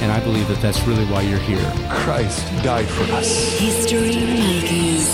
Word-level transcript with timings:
And 0.00 0.10
I 0.10 0.18
believe 0.20 0.48
that 0.48 0.60
that's 0.62 0.82
really 0.84 1.04
why 1.04 1.20
you're 1.20 1.38
here. 1.38 1.72
Christ 1.90 2.46
died 2.64 2.88
for 2.88 3.02
us. 3.12 3.58
History 3.58 4.16
Makers. 4.16 5.06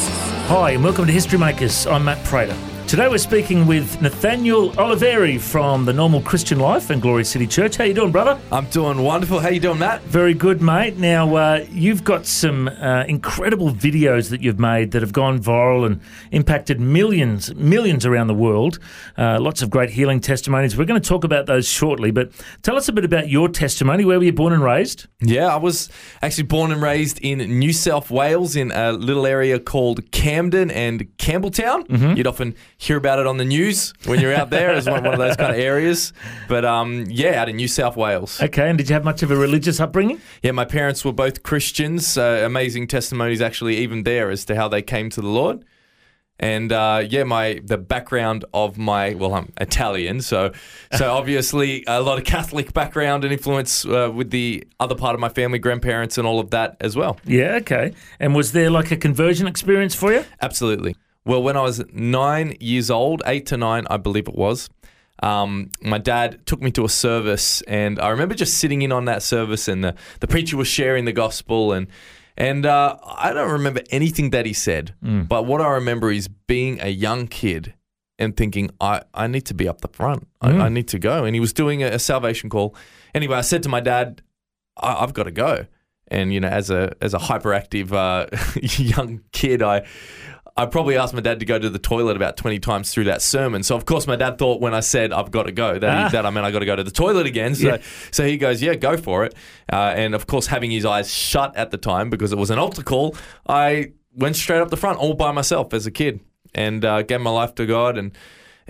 Hi, 0.46 0.70
and 0.70 0.84
welcome 0.84 1.06
to 1.06 1.12
History 1.12 1.38
Makers. 1.38 1.88
I'm 1.88 2.04
Matt 2.04 2.22
Prater. 2.24 2.56
Today 2.86 3.08
we're 3.08 3.18
speaking 3.18 3.66
with 3.66 4.00
Nathaniel 4.00 4.70
Olivieri 4.74 5.40
from 5.40 5.84
the 5.84 5.92
Normal 5.92 6.20
Christian 6.20 6.60
Life 6.60 6.90
and 6.90 7.02
Glory 7.02 7.24
City 7.24 7.44
Church. 7.44 7.76
How 7.76 7.82
you 7.82 7.92
doing, 7.92 8.12
brother? 8.12 8.38
I'm 8.52 8.66
doing 8.66 9.02
wonderful. 9.02 9.40
How 9.40 9.48
you 9.48 9.58
doing, 9.58 9.80
Matt? 9.80 10.02
Very 10.02 10.34
good, 10.34 10.62
mate. 10.62 10.96
Now, 10.96 11.34
uh, 11.34 11.66
you've 11.68 12.04
got 12.04 12.26
some 12.26 12.68
uh, 12.68 13.02
incredible 13.08 13.72
videos 13.72 14.30
that 14.30 14.40
you've 14.40 14.60
made 14.60 14.92
that 14.92 15.02
have 15.02 15.12
gone 15.12 15.40
viral 15.40 15.84
and 15.84 16.00
impacted 16.30 16.80
millions, 16.80 17.52
millions 17.56 18.06
around 18.06 18.28
the 18.28 18.34
world. 18.34 18.78
Uh, 19.18 19.40
lots 19.40 19.62
of 19.62 19.70
great 19.70 19.90
healing 19.90 20.20
testimonies. 20.20 20.76
We're 20.76 20.84
going 20.84 21.00
to 21.00 21.08
talk 21.08 21.24
about 21.24 21.46
those 21.46 21.68
shortly, 21.68 22.12
but 22.12 22.30
tell 22.62 22.76
us 22.76 22.88
a 22.88 22.92
bit 22.92 23.04
about 23.04 23.28
your 23.28 23.48
testimony. 23.48 24.04
Where 24.04 24.18
were 24.18 24.24
you 24.24 24.32
born 24.32 24.52
and 24.52 24.62
raised? 24.62 25.08
Yeah, 25.20 25.52
I 25.52 25.56
was 25.56 25.88
actually 26.22 26.44
born 26.44 26.70
and 26.70 26.80
raised 26.80 27.18
in 27.18 27.38
New 27.58 27.72
South 27.72 28.12
Wales 28.12 28.54
in 28.54 28.70
a 28.70 28.92
little 28.92 29.26
area 29.26 29.58
called 29.58 30.08
Camden 30.12 30.70
and 30.70 31.08
Campbelltown. 31.18 32.16
You'd 32.16 32.28
often 32.28 32.54
hear 32.78 32.96
about 32.96 33.18
it 33.18 33.26
on 33.26 33.36
the 33.36 33.44
news 33.44 33.94
when 34.04 34.20
you're 34.20 34.34
out 34.34 34.50
there 34.50 34.70
as 34.70 34.86
one, 34.86 35.02
one 35.02 35.14
of 35.14 35.18
those 35.18 35.36
kind 35.36 35.52
of 35.52 35.58
areas. 35.60 36.12
But 36.48 36.64
um, 36.64 37.06
yeah, 37.08 37.40
out 37.40 37.48
in 37.48 37.56
New 37.56 37.68
South 37.68 37.96
Wales. 37.96 38.40
Okay, 38.42 38.68
and 38.68 38.76
did 38.76 38.88
you 38.88 38.94
have 38.94 39.04
much 39.04 39.22
of 39.22 39.30
a 39.30 39.36
religious 39.36 39.80
upbringing? 39.80 40.20
Yeah, 40.42 40.52
my 40.52 40.64
parents 40.64 41.04
were 41.04 41.12
both 41.12 41.42
Christians. 41.42 42.18
Uh, 42.18 42.42
amazing 42.44 42.86
testimonies, 42.86 43.40
actually, 43.40 43.76
even 43.78 44.02
there 44.02 44.30
as 44.30 44.44
to 44.46 44.54
how 44.56 44.68
they 44.68 44.82
came 44.82 45.10
to 45.10 45.20
the 45.20 45.28
Lord. 45.28 45.64
And 46.38 46.70
uh, 46.70 47.04
yeah, 47.08 47.24
my 47.24 47.62
the 47.64 47.78
background 47.78 48.44
of 48.52 48.76
my 48.76 49.14
well, 49.14 49.32
I'm 49.32 49.52
Italian, 49.58 50.20
so 50.20 50.52
so 50.94 51.12
obviously 51.16 51.82
a 51.86 52.02
lot 52.02 52.18
of 52.18 52.24
Catholic 52.24 52.74
background 52.74 53.24
and 53.24 53.32
influence 53.32 53.86
uh, 53.86 54.10
with 54.14 54.30
the 54.30 54.66
other 54.78 54.94
part 54.94 55.14
of 55.14 55.20
my 55.20 55.30
family, 55.30 55.58
grandparents, 55.58 56.18
and 56.18 56.26
all 56.26 56.38
of 56.38 56.50
that 56.50 56.76
as 56.80 56.94
well. 56.94 57.18
Yeah, 57.24 57.54
okay. 57.62 57.94
And 58.20 58.34
was 58.34 58.52
there 58.52 58.68
like 58.68 58.90
a 58.90 58.98
conversion 58.98 59.46
experience 59.46 59.94
for 59.94 60.12
you? 60.12 60.26
Absolutely. 60.42 60.94
Well, 61.26 61.42
when 61.42 61.56
I 61.56 61.62
was 61.62 61.84
nine 61.92 62.56
years 62.60 62.90
old, 62.90 63.20
eight 63.26 63.46
to 63.46 63.56
nine, 63.56 63.84
I 63.90 63.96
believe 63.96 64.28
it 64.28 64.36
was, 64.36 64.70
um, 65.22 65.70
my 65.82 65.98
dad 65.98 66.46
took 66.46 66.62
me 66.62 66.70
to 66.72 66.84
a 66.84 66.88
service, 66.88 67.62
and 67.62 67.98
I 67.98 68.10
remember 68.10 68.34
just 68.34 68.58
sitting 68.58 68.82
in 68.82 68.92
on 68.92 69.06
that 69.06 69.22
service, 69.22 69.66
and 69.66 69.82
the, 69.82 69.94
the 70.20 70.28
preacher 70.28 70.56
was 70.56 70.68
sharing 70.68 71.04
the 71.04 71.12
gospel, 71.12 71.72
and 71.72 71.88
and 72.38 72.66
uh, 72.66 72.98
I 73.02 73.32
don't 73.32 73.50
remember 73.50 73.80
anything 73.90 74.30
that 74.30 74.44
he 74.44 74.52
said, 74.52 74.94
but 75.26 75.46
what 75.46 75.60
I 75.62 75.68
remember 75.70 76.10
is 76.10 76.28
being 76.28 76.80
a 76.82 76.88
young 76.90 77.28
kid 77.28 77.74
and 78.18 78.36
thinking, 78.36 78.70
I, 78.78 79.02
I 79.14 79.26
need 79.26 79.46
to 79.46 79.54
be 79.54 79.66
up 79.66 79.80
the 79.80 79.88
front, 79.88 80.28
I, 80.42 80.50
I 80.50 80.68
need 80.68 80.86
to 80.88 80.98
go, 80.98 81.24
and 81.24 81.34
he 81.34 81.40
was 81.40 81.52
doing 81.54 81.82
a, 81.82 81.86
a 81.86 81.98
salvation 81.98 82.50
call. 82.50 82.76
Anyway, 83.14 83.36
I 83.36 83.40
said 83.40 83.62
to 83.62 83.70
my 83.70 83.80
dad, 83.80 84.22
I, 84.76 85.02
I've 85.02 85.14
got 85.14 85.24
to 85.24 85.30
go. 85.30 85.66
And 86.08 86.32
you 86.32 86.38
know, 86.38 86.48
as 86.48 86.70
a 86.70 86.94
as 87.00 87.14
a 87.14 87.18
hyperactive 87.18 87.90
uh, 87.92 88.26
young 88.96 89.22
kid, 89.32 89.60
I 89.60 89.86
I 90.58 90.64
probably 90.66 90.96
asked 90.96 91.12
my 91.12 91.20
dad 91.20 91.40
to 91.40 91.46
go 91.46 91.58
to 91.58 91.68
the 91.68 91.78
toilet 91.78 92.16
about 92.16 92.36
20 92.38 92.58
times 92.60 92.90
through 92.92 93.04
that 93.04 93.20
sermon. 93.20 93.62
So, 93.62 93.76
of 93.76 93.84
course, 93.84 94.06
my 94.06 94.16
dad 94.16 94.38
thought 94.38 94.60
when 94.60 94.72
I 94.72 94.80
said 94.80 95.12
I've 95.12 95.30
got 95.30 95.42
to 95.44 95.52
go 95.52 95.78
that, 95.78 95.96
Ah. 95.96 96.04
he, 96.08 96.12
that 96.12 96.24
I 96.24 96.30
meant 96.30 96.46
I 96.46 96.50
got 96.50 96.60
to 96.60 96.66
go 96.66 96.74
to 96.76 96.82
the 96.82 96.90
toilet 96.90 97.26
again. 97.26 97.54
So, 97.54 97.66
Yeah. 97.68 97.76
so 98.10 98.24
he 98.26 98.38
goes, 98.38 98.62
Yeah, 98.62 98.74
go 98.74 98.96
for 98.96 99.24
it. 99.24 99.34
Uh, 99.70 99.92
and, 99.94 100.14
of 100.14 100.26
course, 100.26 100.46
having 100.46 100.70
his 100.70 100.84
eyes 100.86 101.12
shut 101.12 101.54
at 101.56 101.70
the 101.72 101.76
time 101.76 102.08
because 102.08 102.32
it 102.32 102.38
was 102.38 102.50
an 102.50 102.58
altar 102.58 102.82
call, 102.82 103.14
I 103.46 103.92
went 104.14 104.36
straight 104.36 104.60
up 104.60 104.70
the 104.70 104.78
front 104.78 104.98
all 104.98 105.12
by 105.14 105.30
myself 105.30 105.74
as 105.74 105.86
a 105.86 105.90
kid 105.90 106.20
and 106.54 106.84
uh, 106.86 107.02
gave 107.02 107.20
my 107.20 107.30
life 107.30 107.54
to 107.56 107.66
God. 107.66 107.98
And 107.98 108.12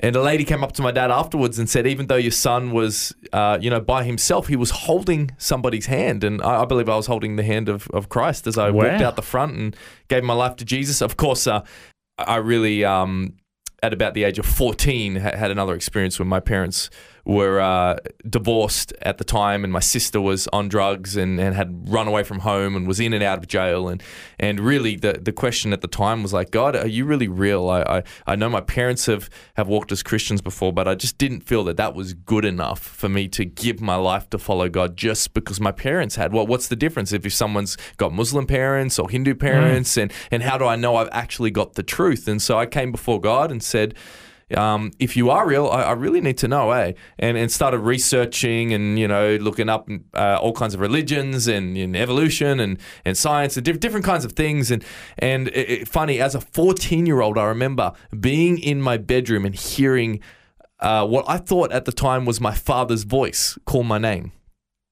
and 0.01 0.15
a 0.15 0.23
lady 0.23 0.45
came 0.45 0.63
up 0.63 0.73
to 0.73 0.83
my 0.83 0.91
dad 0.91 1.11
afterwards 1.11 1.59
and 1.59 1.69
said, 1.71 1.87
even 1.87 2.07
though 2.07 2.17
your 2.17 2.31
son 2.31 2.71
was, 2.73 3.15
uh, 3.33 3.57
you 3.61 3.71
know, 3.71 3.81
by 3.81 4.05
himself, 4.05 4.47
he 4.47 4.57
was 4.57 4.71
holding 4.71 5.31
somebody's 5.39 5.87
hand. 5.87 6.23
And 6.23 6.43
I, 6.43 6.63
I 6.63 6.65
believe 6.67 6.89
I 6.89 6.97
was 6.97 7.07
holding 7.07 7.37
the 7.37 7.43
hand 7.43 7.69
of, 7.71 7.89
of 7.91 8.09
Christ 8.11 8.47
as 8.47 8.59
I 8.59 8.71
walked 8.71 9.01
out 9.03 9.17
the 9.17 9.23
front 9.23 9.57
and 9.57 9.77
gave 10.09 10.23
my 10.23 10.35
life 10.35 10.57
to 10.57 10.67
Jesus. 10.67 11.01
Of 11.01 11.17
course, 11.17 11.47
uh, 11.47 11.63
I 12.19 12.37
really, 12.37 12.85
um, 12.85 13.35
at 13.83 13.95
about 13.95 14.13
the 14.13 14.25
age 14.25 14.39
of 14.39 14.45
14, 14.45 15.17
ha- 15.17 15.37
had 15.37 15.51
another 15.51 15.75
experience 15.75 16.19
when 16.19 16.29
my 16.29 16.41
parents 16.41 16.91
were 17.27 17.61
uh, 17.61 17.97
divorced 18.31 18.93
at 19.03 19.19
the 19.19 19.25
time, 19.25 19.65
and 19.65 19.73
my 19.73 19.81
sister 19.81 20.21
was 20.21 20.47
on 20.53 20.69
drugs 20.69 21.17
and, 21.17 21.41
and 21.41 21.57
had 21.57 21.91
run 21.91 22.07
away 22.07 22.23
from 22.23 22.39
home 22.39 22.77
and 22.77 22.87
was 22.87 23.01
in 23.01 23.13
and 23.13 23.23
out 23.23 23.37
of 23.37 23.49
jail. 23.49 23.89
And 23.89 24.01
and 24.39 24.61
really, 24.61 24.95
the, 24.95 25.15
the 25.15 25.33
question 25.33 25.73
at 25.73 25.81
the 25.81 25.89
time 25.89 26.23
was 26.23 26.33
like, 26.33 26.53
God, 26.53 26.77
are 26.77 26.87
you 26.87 27.05
really 27.05 27.27
real? 27.27 27.69
I, 27.69 27.83
I, 27.83 28.03
I 28.29 28.37
know 28.37 28.49
my 28.49 28.61
parents 28.61 29.07
have, 29.07 29.29
have 29.57 29.67
walked 29.67 29.91
as 29.91 30.05
Christians 30.05 30.41
before, 30.41 30.73
but 30.73 30.87
I 30.87 30.95
just 30.95 31.19
didn't 31.19 31.41
feel 31.41 31.65
that 31.65 31.77
that 31.79 31.95
was 31.95 32.15
good 32.15 32.45
enough 32.45 32.81
for 32.81 33.09
me 33.09 33.27
to 33.29 33.45
give 33.45 33.81
my 33.81 33.97
life 33.97 34.31
to 34.31 34.39
follow 34.39 34.69
God 34.69 34.97
just 34.97 35.35
because 35.35 35.61
my 35.61 35.73
parents 35.73 36.15
had. 36.15 36.33
Well, 36.33 36.47
what's 36.47 36.69
the 36.69 36.77
difference 36.77 37.13
if, 37.13 37.27
if 37.27 37.35
someone's 37.35 37.77
got 37.97 38.13
Muslim 38.13 38.47
parents 38.47 39.01
or 39.01 39.11
Hindu 39.11 39.35
parents? 39.35 39.97
And, 39.97 40.13
and 40.31 40.45
how 40.45 40.59
do 40.59 40.65
I 40.65 40.77
know 40.77 40.95
I've 40.95 41.09
actually 41.11 41.51
got 41.51 41.75
the 41.75 41.83
truth? 41.83 42.29
And 42.29 42.41
so 42.41 42.57
I 42.57 42.67
came 42.67 42.93
before 42.93 43.21
God 43.21 43.51
and 43.51 43.63
said, 43.63 43.95
um, 44.55 44.93
if 45.01 45.17
you 45.17 45.29
are 45.31 45.47
real, 45.47 45.67
I, 45.69 45.83
I 45.83 45.93
really 45.93 46.21
need 46.21 46.39
to 46.39 46.49
know, 46.49 46.71
eh? 46.71 46.93
And 47.19 47.37
and 47.37 47.51
started 47.51 47.79
researching 47.79 48.73
and 48.73 48.97
you 48.99 49.09
know 49.09 49.37
looking 49.37 49.69
up 49.69 49.89
uh, 50.15 50.39
all 50.41 50.53
kinds 50.53 50.75
of 50.75 50.81
religions 50.81 51.49
and, 51.49 51.77
and 51.77 51.97
evolution 51.97 52.61
and, 52.61 52.79
and 53.05 53.17
science 53.17 53.57
and 53.57 53.65
diff- 53.65 53.81
different 53.81 54.07
kinds 54.07 54.25
of 54.25 54.33
things. 54.33 54.71
And 54.71 54.85
and 55.19 55.49
it, 55.49 55.71
it- 55.71 55.89
funny, 55.89 56.21
as 56.21 56.35
a 56.37 56.41
fourteen 56.41 57.07
year 57.07 57.21
old, 57.23 57.39
I 57.39 57.45
remember 57.47 57.93
being 58.21 58.59
in 58.59 58.81
my 58.81 58.99
bedroom 58.99 59.45
and 59.47 59.55
hearing 59.55 60.21
uh, 60.79 61.05
what 61.07 61.25
I 61.29 61.39
thought 61.39 61.73
at 61.73 61.85
the 61.85 61.93
time 61.93 62.25
was 62.25 62.41
my 62.41 62.55
father's 62.55 63.03
voice 63.03 63.59
call 63.65 63.83
my 63.83 63.99
name. 63.99 64.31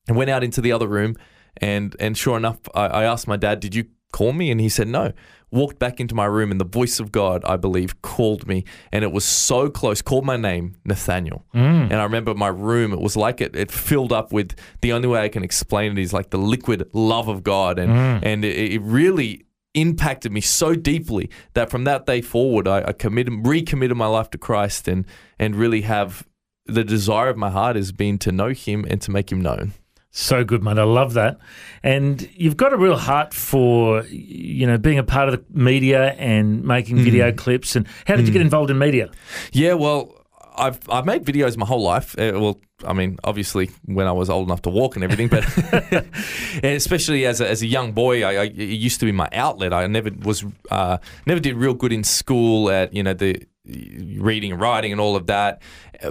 I 0.08 0.12
went 0.12 0.30
out 0.30 0.42
into 0.42 0.60
the 0.62 0.72
other 0.72 0.88
room, 0.88 1.16
and 1.58 1.94
and 2.00 2.18
sure 2.18 2.36
enough, 2.36 2.58
I, 2.74 2.86
I 2.86 3.04
asked 3.04 3.28
my 3.28 3.36
dad, 3.36 3.60
"Did 3.60 3.74
you 3.76 3.84
call 4.12 4.32
me?" 4.32 4.50
And 4.50 4.60
he 4.60 4.68
said, 4.68 4.88
"No." 4.88 5.12
Walked 5.54 5.78
back 5.78 6.00
into 6.00 6.16
my 6.16 6.24
room, 6.24 6.50
and 6.50 6.60
the 6.60 6.64
voice 6.64 6.98
of 6.98 7.12
God, 7.12 7.44
I 7.44 7.56
believe, 7.56 8.02
called 8.02 8.48
me, 8.48 8.64
and 8.90 9.04
it 9.04 9.12
was 9.12 9.24
so 9.24 9.70
close. 9.70 10.02
Called 10.02 10.24
my 10.24 10.36
name, 10.36 10.74
Nathaniel, 10.84 11.44
mm. 11.54 11.84
and 11.84 11.94
I 11.94 12.02
remember 12.02 12.34
my 12.34 12.48
room. 12.48 12.92
It 12.92 13.00
was 13.00 13.16
like 13.16 13.40
it, 13.40 13.54
it 13.54 13.70
filled 13.70 14.12
up 14.12 14.32
with 14.32 14.56
the 14.80 14.92
only 14.92 15.06
way 15.06 15.22
I 15.22 15.28
can 15.28 15.44
explain 15.44 15.92
it 15.92 15.98
is 15.98 16.12
like 16.12 16.30
the 16.30 16.38
liquid 16.38 16.90
love 16.92 17.28
of 17.28 17.44
God, 17.44 17.78
and 17.78 17.92
mm. 17.92 18.20
and 18.24 18.44
it, 18.44 18.72
it 18.72 18.82
really 18.82 19.46
impacted 19.74 20.32
me 20.32 20.40
so 20.40 20.74
deeply 20.74 21.30
that 21.52 21.70
from 21.70 21.84
that 21.84 22.06
day 22.06 22.20
forward, 22.20 22.66
I, 22.66 22.82
I 22.88 22.92
committed, 22.92 23.46
recommitted 23.46 23.96
my 23.96 24.06
life 24.06 24.30
to 24.30 24.38
Christ, 24.38 24.88
and 24.88 25.06
and 25.38 25.54
really 25.54 25.82
have 25.82 26.26
the 26.66 26.84
desire 26.84 27.28
of 27.28 27.36
my 27.36 27.50
heart 27.50 27.76
has 27.76 27.92
been 27.92 28.18
to 28.18 28.32
know 28.32 28.48
Him 28.48 28.84
and 28.88 29.00
to 29.02 29.10
make 29.10 29.30
Him 29.30 29.40
known. 29.40 29.74
So 30.16 30.44
good, 30.44 30.62
mate. 30.62 30.78
I 30.78 30.84
love 30.84 31.14
that. 31.14 31.38
And 31.82 32.30
you've 32.36 32.56
got 32.56 32.72
a 32.72 32.76
real 32.76 32.96
heart 32.96 33.34
for, 33.34 34.04
you 34.04 34.64
know, 34.64 34.78
being 34.78 34.96
a 34.96 35.02
part 35.02 35.28
of 35.28 35.34
the 35.34 35.44
media 35.50 36.12
and 36.12 36.62
making 36.62 36.98
video 36.98 37.32
clips. 37.32 37.74
And 37.74 37.84
how 38.06 38.14
did 38.14 38.28
you 38.28 38.32
get 38.32 38.40
involved 38.40 38.70
in 38.70 38.78
media? 38.78 39.10
Yeah, 39.50 39.72
well, 39.72 40.24
I've 40.56 40.78
I've 40.88 41.04
made 41.04 41.24
videos 41.24 41.56
my 41.56 41.66
whole 41.66 41.82
life. 41.82 42.16
Uh, 42.16 42.30
well, 42.34 42.60
I 42.86 42.92
mean, 42.92 43.18
obviously 43.24 43.72
when 43.86 44.06
I 44.06 44.12
was 44.12 44.30
old 44.30 44.46
enough 44.46 44.62
to 44.62 44.70
walk 44.70 44.94
and 44.94 45.02
everything, 45.02 45.26
but 45.26 45.44
especially 46.62 47.26
as 47.26 47.40
a, 47.40 47.50
as 47.50 47.62
a 47.62 47.66
young 47.66 47.90
boy, 47.90 48.22
I, 48.22 48.34
I, 48.34 48.44
it 48.44 48.56
used 48.56 49.00
to 49.00 49.06
be 49.06 49.12
my 49.12 49.28
outlet. 49.32 49.72
I 49.72 49.88
never 49.88 50.10
was 50.22 50.44
uh, 50.70 50.98
never 51.26 51.40
did 51.40 51.56
real 51.56 51.74
good 51.74 51.92
in 51.92 52.04
school 52.04 52.70
at 52.70 52.94
you 52.94 53.02
know 53.02 53.14
the 53.14 53.42
reading 53.66 54.52
and 54.52 54.60
writing 54.60 54.92
and 54.92 55.00
all 55.00 55.16
of 55.16 55.26
that. 55.26 55.62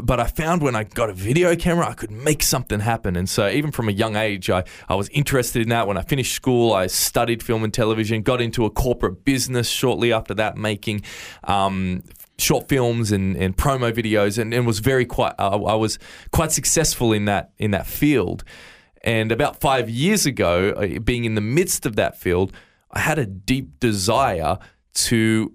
But 0.01 0.19
I 0.19 0.25
found 0.25 0.63
when 0.63 0.75
I 0.75 0.85
got 0.85 1.09
a 1.09 1.13
video 1.13 1.55
camera, 1.55 1.87
I 1.87 1.93
could 1.93 2.09
make 2.09 2.41
something 2.41 2.79
happen. 2.79 3.15
And 3.15 3.29
so 3.29 3.47
even 3.47 3.71
from 3.71 3.89
a 3.89 3.91
young 3.91 4.15
age, 4.15 4.49
I, 4.49 4.63
I 4.89 4.95
was 4.95 5.09
interested 5.09 5.61
in 5.61 5.69
that. 5.69 5.87
When 5.87 5.97
I 5.97 6.01
finished 6.01 6.33
school, 6.33 6.73
I 6.73 6.87
studied 6.87 7.43
film 7.43 7.63
and 7.63 7.73
television, 7.73 8.23
got 8.23 8.41
into 8.41 8.65
a 8.65 8.69
corporate 8.69 9.23
business 9.23 9.69
shortly 9.69 10.11
after 10.11 10.33
that, 10.35 10.57
making 10.57 11.03
um, 11.43 12.03
short 12.39 12.69
films 12.69 13.11
and, 13.11 13.35
and 13.37 13.55
promo 13.55 13.91
videos, 13.91 14.39
and, 14.39 14.53
and 14.53 14.65
was 14.65 14.79
very 14.79 15.05
quite. 15.05 15.35
I, 15.37 15.47
I 15.49 15.75
was 15.75 15.99
quite 16.31 16.51
successful 16.51 17.13
in 17.13 17.25
that 17.25 17.51
in 17.57 17.71
that 17.71 17.85
field. 17.85 18.43
And 19.03 19.31
about 19.31 19.59
five 19.59 19.89
years 19.89 20.25
ago, 20.25 20.69
uh, 20.71 20.99
being 20.99 21.25
in 21.25 21.35
the 21.35 21.41
midst 21.41 21.85
of 21.85 21.97
that 21.97 22.17
field, 22.17 22.53
I 22.89 22.99
had 22.99 23.19
a 23.19 23.25
deep 23.25 23.79
desire 23.79 24.57
to 24.93 25.53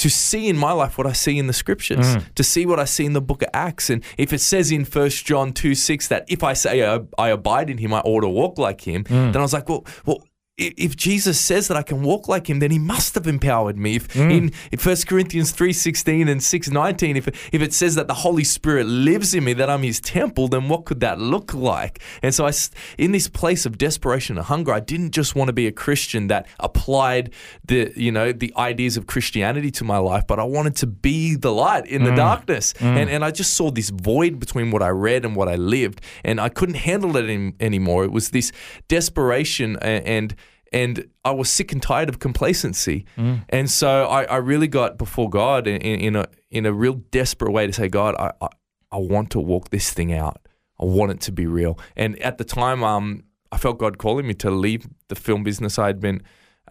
to 0.00 0.08
see 0.08 0.48
in 0.48 0.56
my 0.56 0.72
life 0.72 0.96
what 0.96 1.06
I 1.06 1.12
see 1.12 1.38
in 1.38 1.46
the 1.46 1.52
scriptures, 1.52 2.06
mm. 2.06 2.34
to 2.34 2.42
see 2.42 2.64
what 2.64 2.80
I 2.80 2.86
see 2.86 3.04
in 3.04 3.12
the 3.12 3.20
book 3.20 3.42
of 3.42 3.50
Acts. 3.52 3.90
And 3.90 4.02
if 4.16 4.32
it 4.32 4.40
says 4.40 4.72
in 4.72 4.86
1 4.86 5.10
John 5.10 5.52
2 5.52 5.74
6 5.74 6.08
that 6.08 6.24
if 6.26 6.42
I 6.42 6.54
say 6.54 6.86
I, 6.86 7.00
I 7.18 7.28
abide 7.28 7.68
in 7.68 7.76
him, 7.76 7.92
I 7.92 8.00
ought 8.00 8.22
to 8.22 8.28
walk 8.28 8.56
like 8.56 8.80
him, 8.80 9.04
mm. 9.04 9.32
then 9.32 9.36
I 9.36 9.42
was 9.42 9.52
like, 9.52 9.68
well, 9.68 9.84
well, 10.06 10.24
if 10.60 10.96
Jesus 10.96 11.40
says 11.40 11.68
that 11.68 11.76
I 11.76 11.82
can 11.82 12.02
walk 12.02 12.28
like 12.28 12.48
him, 12.48 12.58
then 12.58 12.70
he 12.70 12.78
must 12.78 13.14
have 13.14 13.26
empowered 13.26 13.78
me. 13.78 13.96
If 13.96 14.08
mm. 14.08 14.30
in, 14.30 14.52
in 14.70 14.78
1 14.78 14.96
Corinthians 15.06 15.52
3.16 15.52 16.30
and 16.30 16.40
6.19, 16.40 17.16
if, 17.16 17.28
if 17.52 17.62
it 17.62 17.72
says 17.72 17.94
that 17.94 18.08
the 18.08 18.14
Holy 18.14 18.44
Spirit 18.44 18.86
lives 18.86 19.34
in 19.34 19.44
me, 19.44 19.54
that 19.54 19.70
I'm 19.70 19.82
his 19.82 20.00
temple, 20.00 20.48
then 20.48 20.68
what 20.68 20.84
could 20.84 21.00
that 21.00 21.18
look 21.18 21.54
like? 21.54 22.00
And 22.22 22.34
so 22.34 22.46
I, 22.46 22.52
in 22.98 23.12
this 23.12 23.28
place 23.28 23.64
of 23.64 23.78
desperation 23.78 24.36
and 24.36 24.46
hunger, 24.46 24.72
I 24.72 24.80
didn't 24.80 25.12
just 25.12 25.34
want 25.34 25.48
to 25.48 25.52
be 25.52 25.66
a 25.66 25.72
Christian 25.72 26.26
that 26.26 26.46
applied 26.58 27.32
the, 27.64 27.92
you 27.96 28.12
know, 28.12 28.32
the 28.32 28.52
ideas 28.56 28.96
of 28.96 29.06
Christianity 29.06 29.70
to 29.72 29.84
my 29.84 29.98
life, 29.98 30.26
but 30.26 30.38
I 30.38 30.44
wanted 30.44 30.76
to 30.76 30.86
be 30.86 31.36
the 31.36 31.52
light 31.52 31.86
in 31.86 32.04
the 32.04 32.10
mm. 32.10 32.16
darkness. 32.16 32.74
Mm. 32.74 32.84
And, 32.84 33.10
and 33.10 33.24
I 33.24 33.30
just 33.30 33.54
saw 33.54 33.70
this 33.70 33.90
void 33.90 34.38
between 34.38 34.70
what 34.70 34.82
I 34.82 34.88
read 34.88 35.24
and 35.24 35.34
what 35.34 35.48
I 35.48 35.56
lived, 35.56 36.00
and 36.22 36.40
I 36.40 36.50
couldn't 36.50 36.76
handle 36.76 37.16
it 37.16 37.28
any, 37.28 37.54
anymore. 37.60 38.04
It 38.04 38.12
was 38.12 38.30
this 38.30 38.52
desperation 38.88 39.76
a- 39.80 40.06
and 40.06 40.34
and 40.72 41.08
I 41.24 41.32
was 41.32 41.50
sick 41.50 41.72
and 41.72 41.82
tired 41.82 42.08
of 42.08 42.18
complacency, 42.18 43.04
and 43.48 43.70
so 43.70 44.06
I, 44.06 44.24
I 44.24 44.36
really 44.36 44.68
got 44.68 44.98
before 44.98 45.28
God 45.28 45.66
in, 45.66 45.80
in, 45.80 46.00
in 46.00 46.16
a 46.16 46.26
in 46.50 46.66
a 46.66 46.72
real 46.72 46.94
desperate 47.10 47.52
way 47.52 47.66
to 47.66 47.72
say, 47.72 47.88
God, 47.88 48.14
I, 48.18 48.32
I 48.40 48.48
I 48.92 48.96
want 48.98 49.30
to 49.30 49.40
walk 49.40 49.70
this 49.70 49.90
thing 49.92 50.12
out. 50.12 50.40
I 50.80 50.84
want 50.84 51.12
it 51.12 51.20
to 51.22 51.32
be 51.32 51.46
real. 51.46 51.78
And 51.96 52.18
at 52.20 52.38
the 52.38 52.44
time, 52.44 52.82
um, 52.82 53.24
I 53.52 53.58
felt 53.58 53.78
God 53.78 53.98
calling 53.98 54.26
me 54.26 54.34
to 54.34 54.50
leave 54.50 54.88
the 55.08 55.14
film 55.14 55.42
business 55.42 55.78
I 55.78 55.86
had 55.86 56.00
been 56.00 56.22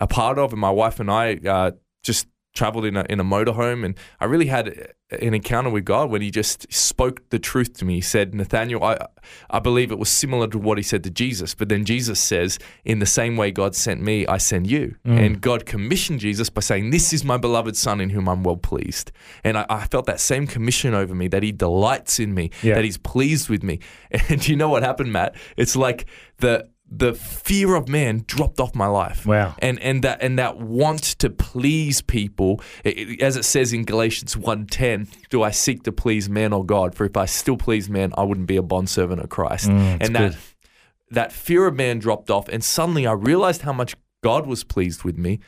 a 0.01 0.07
part 0.07 0.37
of, 0.39 0.51
and 0.51 0.61
my 0.61 0.71
wife 0.71 0.99
and 0.99 1.11
I 1.11 1.35
uh, 1.45 1.71
just 2.03 2.27
traveled 2.53 2.85
in 2.85 2.97
a 2.97 3.05
in 3.09 3.19
a 3.19 3.23
motorhome, 3.23 3.85
and 3.85 3.95
I 4.19 4.25
really 4.25 4.47
had 4.47 4.93
an 5.11 5.33
encounter 5.33 5.69
with 5.69 5.85
God 5.85 6.09
when 6.09 6.21
He 6.21 6.31
just 6.31 6.71
spoke 6.71 7.29
the 7.29 7.39
truth 7.39 7.73
to 7.77 7.85
me. 7.85 7.95
He 7.95 8.01
said, 8.01 8.33
"Nathaniel, 8.33 8.83
I 8.83 8.97
I 9.49 9.59
believe 9.59 9.91
it 9.91 9.99
was 9.99 10.09
similar 10.09 10.47
to 10.47 10.57
what 10.57 10.77
He 10.77 10.83
said 10.83 11.03
to 11.03 11.09
Jesus, 11.09 11.55
but 11.55 11.69
then 11.69 11.85
Jesus 11.85 12.19
says, 12.19 12.59
in 12.85 12.99
the 12.99 13.05
same 13.05 13.37
way 13.37 13.51
God 13.51 13.75
sent 13.75 14.01
me, 14.01 14.25
I 14.27 14.37
send 14.37 14.67
you." 14.69 14.95
Mm. 15.05 15.25
And 15.25 15.41
God 15.41 15.65
commissioned 15.65 16.19
Jesus 16.19 16.49
by 16.49 16.61
saying, 16.61 16.89
"This 16.89 17.13
is 17.13 17.23
my 17.23 17.37
beloved 17.37 17.77
Son, 17.77 18.01
in 18.01 18.09
whom 18.09 18.27
I'm 18.27 18.43
well 18.43 18.57
pleased." 18.57 19.11
And 19.43 19.57
I, 19.57 19.65
I 19.69 19.85
felt 19.85 20.05
that 20.07 20.19
same 20.19 20.47
commission 20.47 20.93
over 20.93 21.13
me 21.15 21.27
that 21.29 21.43
He 21.43 21.51
delights 21.51 22.19
in 22.19 22.33
me, 22.33 22.49
Yeah. 22.63 22.75
that 22.75 22.83
He's 22.83 22.97
pleased 22.97 23.49
with 23.49 23.63
me. 23.63 23.79
And 24.29 24.47
you 24.47 24.55
know 24.55 24.69
what 24.69 24.83
happened, 24.83 25.11
Matt? 25.11 25.35
It's 25.57 25.75
like 25.75 26.05
the 26.37 26.67
the 26.91 27.13
fear 27.13 27.75
of 27.75 27.87
man 27.87 28.23
dropped 28.25 28.59
off 28.59 28.73
my 28.73 28.87
life 28.87 29.25
Wow. 29.25 29.53
and 29.59 29.79
and 29.79 30.03
that 30.03 30.23
and 30.23 30.39
that 30.39 30.57
want 30.59 31.03
to 31.19 31.29
please 31.29 32.01
people 32.01 32.61
it- 32.83 33.21
as 33.21 33.37
it 33.37 33.45
says 33.45 33.73
in 33.73 33.83
Galatians 33.85 34.35
1:10 34.35 35.07
do 35.29 35.43
I 35.43 35.51
seek 35.51 35.83
to 35.83 35.91
please 35.91 36.29
man 36.29 36.51
or 36.51 36.65
God 36.65 36.95
for 36.95 37.05
if 37.05 37.15
I 37.15 37.25
still 37.25 37.57
please 37.57 37.89
man 37.89 38.11
I 38.17 38.23
wouldn't 38.23 38.47
be 38.47 38.57
a 38.57 38.63
bondservant 38.63 39.21
of 39.21 39.29
Christ 39.29 39.69
mm, 39.69 39.97
and 40.01 40.15
that 40.15 40.31
good. 40.31 40.37
that 41.11 41.31
fear 41.31 41.67
of 41.67 41.75
man 41.75 41.99
dropped 41.99 42.31
off 42.31 42.47
and 42.49 42.63
suddenly 42.63 43.05
I 43.05 43.11
realized 43.13 43.61
how 43.61 43.73
much 43.73 43.95
God 44.23 44.47
was 44.47 44.63
pleased 44.63 45.03
with 45.03 45.17
me 45.17 45.39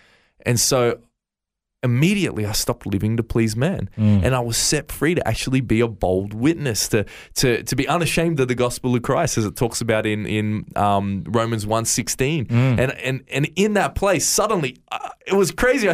and 0.45 0.59
so 0.59 0.99
immediately 1.83 2.45
I 2.45 2.51
stopped 2.51 2.85
living 2.85 3.17
to 3.17 3.23
please 3.23 3.55
man. 3.55 3.89
And 3.97 4.35
I 4.35 4.39
was 4.39 4.57
set 4.57 4.91
free 4.91 5.15
to 5.15 5.27
actually 5.27 5.61
be 5.61 5.81
a 5.81 5.87
bold 5.87 6.33
witness 6.33 6.87
to 6.89 7.05
to 7.35 7.63
to 7.63 7.75
be 7.75 7.87
unashamed 7.87 8.39
of 8.39 8.47
the 8.47 8.55
gospel 8.55 8.95
of 8.95 9.01
Christ 9.01 9.37
as 9.37 9.45
it 9.45 9.55
talks 9.55 9.81
about 9.81 10.05
in 10.05 10.25
in 10.25 10.65
um, 10.75 11.23
Romans 11.27 11.65
1:16 11.65 12.51
and 12.51 12.91
and 12.91 13.23
and 13.31 13.49
in 13.55 13.73
that 13.73 13.95
place 13.95 14.25
suddenly 14.25 14.77
uh, 14.91 15.09
it 15.25 15.33
was 15.33 15.51
crazy. 15.51 15.87
I, 15.89 15.93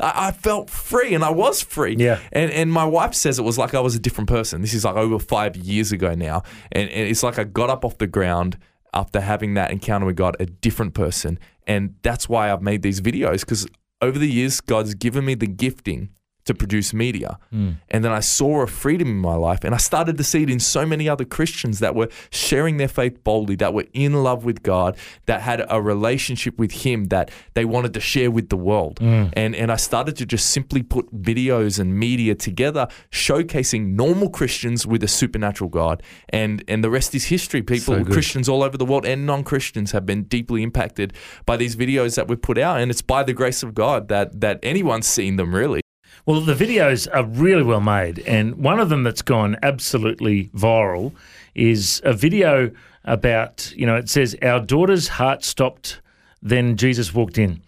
I 0.00 0.30
felt 0.32 0.70
free 0.70 1.14
and 1.14 1.24
I 1.24 1.30
was 1.30 1.62
free. 1.62 1.96
Yeah. 1.98 2.20
and 2.32 2.50
and 2.50 2.72
my 2.72 2.84
wife 2.84 3.14
says 3.14 3.38
it 3.38 3.42
was 3.42 3.58
like 3.58 3.74
I 3.74 3.80
was 3.80 3.94
a 3.94 4.00
different 4.00 4.28
person. 4.28 4.60
This 4.60 4.74
is 4.74 4.84
like 4.84 4.96
over 4.96 5.18
5 5.18 5.56
years 5.56 5.92
ago 5.92 6.14
now. 6.14 6.42
And, 6.72 6.88
and 6.90 7.08
it's 7.08 7.22
like 7.22 7.38
I 7.38 7.44
got 7.44 7.70
up 7.70 7.84
off 7.84 7.98
the 7.98 8.06
ground 8.06 8.58
after 8.94 9.20
having 9.20 9.54
that 9.54 9.70
encounter 9.70 10.06
with 10.06 10.16
God 10.16 10.36
a 10.40 10.46
different 10.46 10.94
person. 10.94 11.38
And 11.66 11.94
that's 12.02 12.28
why 12.28 12.52
I've 12.52 12.62
made 12.62 12.82
these 12.82 13.00
videos 13.00 13.40
because 13.40 13.66
over 14.00 14.18
the 14.18 14.30
years, 14.30 14.60
God's 14.60 14.94
given 14.94 15.24
me 15.24 15.34
the 15.34 15.46
gifting 15.46 16.10
to 16.46 16.54
produce 16.54 16.94
media. 16.94 17.38
Hmm. 17.50 17.72
And 17.90 18.04
then 18.04 18.12
I 18.12 18.20
saw 18.20 18.62
a 18.62 18.66
freedom 18.66 19.08
in 19.08 19.18
my 19.18 19.34
life, 19.34 19.64
and 19.64 19.74
I 19.74 19.78
started 19.78 20.16
to 20.18 20.24
see 20.24 20.42
it 20.42 20.50
in 20.50 20.60
so 20.60 20.86
many 20.86 21.08
other 21.08 21.24
Christians 21.24 21.80
that 21.80 21.94
were 21.94 22.08
sharing 22.30 22.78
their 22.78 22.88
faith 22.88 23.22
boldly, 23.22 23.56
that 23.56 23.74
were 23.74 23.86
in 23.92 24.22
love 24.22 24.44
with 24.44 24.62
God, 24.62 24.96
that 25.26 25.42
had 25.42 25.64
a 25.68 25.82
relationship 25.82 26.58
with 26.58 26.72
Him 26.84 27.06
that 27.06 27.30
they 27.54 27.64
wanted 27.64 27.92
to 27.94 28.00
share 28.00 28.30
with 28.30 28.48
the 28.48 28.56
world. 28.56 28.98
Hmm. 28.98 29.26
And, 29.34 29.54
and 29.54 29.70
I 29.70 29.76
started 29.76 30.16
to 30.16 30.26
just 30.26 30.50
simply 30.50 30.82
put 30.82 31.12
videos 31.14 31.78
and 31.78 31.98
media 31.98 32.34
together, 32.34 32.88
showcasing 33.10 33.94
normal 33.94 34.30
Christians 34.30 34.86
with 34.86 35.02
a 35.02 35.08
supernatural 35.08 35.68
God. 35.68 36.02
And, 36.28 36.64
and 36.68 36.82
the 36.82 36.90
rest 36.90 37.14
is 37.14 37.26
history. 37.26 37.62
People, 37.62 38.04
So. 38.04 38.04
Christians 38.04 38.48
all 38.48 38.62
over 38.62 38.78
the 38.78 38.86
world 38.86 39.04
and 39.04 39.26
non 39.26 39.42
Christians 39.42 39.92
have 39.92 40.06
been 40.06 40.24
deeply 40.24 40.62
impacted 40.62 41.12
by 41.44 41.56
these 41.56 41.74
videos 41.76 42.14
that 42.16 42.28
we've 42.28 42.40
put 42.40 42.58
out. 42.58 42.80
And 42.80 42.90
it's 42.90 43.02
by 43.02 43.22
the 43.22 43.32
grace 43.32 43.62
of 43.62 43.74
God 43.74 44.08
that, 44.08 44.40
that 44.40 44.60
anyone's 44.62 45.06
seen 45.06 45.36
them, 45.36 45.54
really. 45.54 45.80
Well, 46.26 46.40
the 46.40 46.54
videos 46.54 47.06
are 47.14 47.24
really 47.24 47.62
well 47.62 47.80
made, 47.80 48.18
and 48.20 48.56
one 48.56 48.80
of 48.80 48.88
them 48.88 49.04
that's 49.04 49.22
gone 49.22 49.56
absolutely 49.62 50.48
viral 50.48 51.12
is 51.54 52.02
a 52.04 52.12
video 52.12 52.72
about 53.04 53.72
you 53.76 53.86
know 53.86 53.94
it 53.94 54.10
says 54.10 54.36
our 54.42 54.58
daughter's 54.58 55.06
heart 55.06 55.44
stopped, 55.44 56.00
then 56.42 56.76
Jesus 56.76 57.14
walked 57.14 57.38
in, 57.38 57.62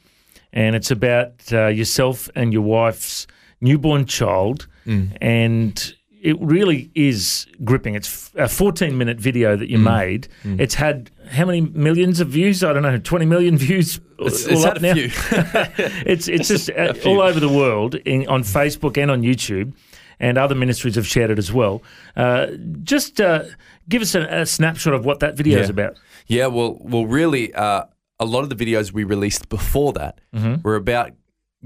and 0.53 0.75
it's 0.75 0.91
about 0.91 1.31
uh, 1.53 1.69
yourself 1.69 2.29
and 2.35 2.53
your 2.53 2.63
wife's 2.63 3.29
newborn 3.61 4.07
child, 4.07 4.67
mm. 4.85 5.17
and 5.21 5.95
it 6.21 6.37
really 6.41 6.91
is 6.97 7.47
gripping. 7.63 7.95
It's 7.95 8.33
a 8.35 8.49
14 8.49 8.99
minute 8.99 9.19
video 9.19 9.55
that 9.55 9.69
you 9.69 9.79
mm. 9.79 9.85
made. 9.85 10.29
Mm. 10.43 10.61
It's 10.61 10.75
had 10.75 11.13
how 11.31 11.45
many 11.45 11.61
millions 11.61 12.21
of 12.21 12.29
views? 12.29 12.63
I 12.65 12.73
don't 12.73 12.83
know, 12.83 12.99
20 12.99 13.27
million 13.27 13.57
views. 13.57 14.01
It's, 14.19 14.47
all 14.47 14.53
it's 14.53 14.65
up 14.65 14.81
now? 14.81 14.93
it's 14.97 16.29
it's 16.29 16.49
just 16.49 16.71
uh, 16.71 16.95
all 17.07 17.21
over 17.21 17.41
the 17.41 17.49
world 17.49 17.95
in, 17.95 18.27
on 18.29 18.43
Facebook 18.43 18.97
and 18.97 19.11
on 19.11 19.23
YouTube, 19.23 19.75
and 20.19 20.37
other 20.39 20.55
ministries 20.55 20.97
have 20.97 21.07
shared 21.07 21.31
it 21.31 21.39
as 21.39 21.53
well. 21.53 21.83
Uh, 22.17 22.49
just 22.83 23.21
uh, 23.21 23.45
give 23.89 24.03
us 24.03 24.15
a, 24.15 24.23
a 24.23 24.47
snapshot 24.47 24.95
of 24.95 25.05
what 25.05 25.21
that 25.21 25.37
video 25.37 25.61
is 25.61 25.71
about. 25.71 25.97
Yeah, 26.27 26.47
well, 26.47 26.79
well, 26.81 27.07
really, 27.07 27.55
uh, 27.55 27.85
a 28.21 28.25
lot 28.25 28.43
of 28.43 28.51
the 28.51 28.57
videos 28.57 28.93
we 28.93 29.05
released 29.05 29.49
before 29.49 29.93
that 29.95 30.21
were 30.63 30.77
about 30.77 31.13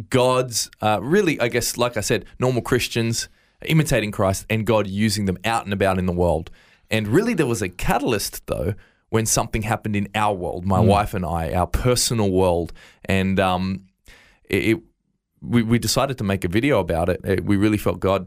God's, 0.08 0.70
uh, 0.80 1.00
really, 1.02 1.40
I 1.40 1.48
guess, 1.48 1.76
like 1.76 1.96
I 1.96 2.00
said, 2.00 2.24
normal 2.38 2.62
Christians 2.62 3.28
imitating 3.64 4.10
Christ 4.10 4.46
and 4.48 4.66
God 4.66 4.86
using 4.86 5.26
them 5.26 5.38
out 5.44 5.64
and 5.64 5.72
about 5.72 5.98
in 5.98 6.06
the 6.06 6.12
world. 6.12 6.50
And 6.90 7.08
really, 7.08 7.34
there 7.34 7.46
was 7.46 7.62
a 7.62 7.68
catalyst, 7.68 8.46
though, 8.46 8.74
when 9.14 9.26
something 9.26 9.62
happened 9.62 9.94
in 9.96 10.06
our 10.14 10.34
world, 10.42 10.62
my 10.64 10.80
wife 10.94 11.12
and 11.18 11.24
I, 11.24 11.52
our 11.60 11.66
personal 11.66 12.30
world, 12.40 12.72
and 13.18 13.38
um, 13.38 13.62
it, 14.48 14.62
it 14.70 14.78
we, 15.52 15.62
we 15.62 15.78
decided 15.78 16.16
to 16.18 16.24
make 16.24 16.42
a 16.44 16.48
video 16.58 16.74
about 16.86 17.08
it. 17.08 17.20
It- 17.24 17.44
We 17.44 17.56
really 17.64 17.78
felt 17.86 17.98
God 18.00 18.26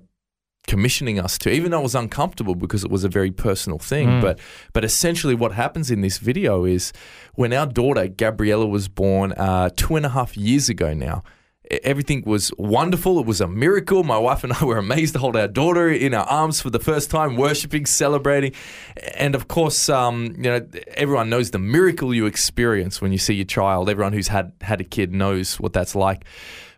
commissioning 0.67 1.19
us 1.25 1.37
to, 1.39 1.49
even 1.49 1.71
though 1.71 1.79
it 1.79 1.83
was 1.83 1.95
uncomfortable 1.95 2.55
because 2.55 2.83
it 2.83 2.91
was 2.91 3.03
a 3.03 3.09
very 3.09 3.31
personal 3.31 3.79
thing. 3.79 4.07
But 4.21 4.39
but 4.73 4.83
essentially, 4.83 5.35
what 5.35 5.51
happens 5.53 5.89
in 5.91 6.01
this 6.01 6.17
video 6.19 6.65
is 6.65 6.93
when 7.35 7.51
our 7.53 7.67
daughter 7.67 8.07
Gabriella 8.07 8.67
was 8.67 8.87
born 8.87 9.31
uh, 9.33 9.69
two 9.75 9.95
and 9.95 10.05
a 10.05 10.09
half 10.09 10.35
years 10.37 10.69
ago 10.69 10.93
now. 10.93 11.23
Everything 11.83 12.23
was 12.25 12.51
wonderful. 12.57 13.19
It 13.19 13.25
was 13.25 13.41
a 13.41 13.47
miracle. 13.47 14.03
My 14.03 14.17
wife 14.17 14.43
and 14.43 14.53
I 14.53 14.63
were 14.63 14.77
amazed 14.77 15.13
to 15.13 15.19
hold 15.19 15.35
our 15.35 15.47
daughter 15.47 15.89
in 15.89 16.13
our 16.13 16.25
arms 16.25 16.61
for 16.61 16.69
the 16.69 16.79
first 16.79 17.09
time, 17.09 17.35
worshiping, 17.35 17.85
celebrating, 17.85 18.53
and 19.15 19.35
of 19.35 19.47
course, 19.47 19.89
um, 19.89 20.35
you 20.37 20.43
know, 20.43 20.67
everyone 20.89 21.29
knows 21.29 21.51
the 21.51 21.59
miracle 21.59 22.13
you 22.13 22.25
experience 22.25 23.01
when 23.01 23.11
you 23.11 23.17
see 23.17 23.33
your 23.33 23.45
child. 23.45 23.89
Everyone 23.89 24.13
who's 24.13 24.27
had 24.27 24.51
had 24.61 24.81
a 24.81 24.83
kid 24.83 25.13
knows 25.13 25.59
what 25.59 25.73
that's 25.73 25.95
like. 25.95 26.25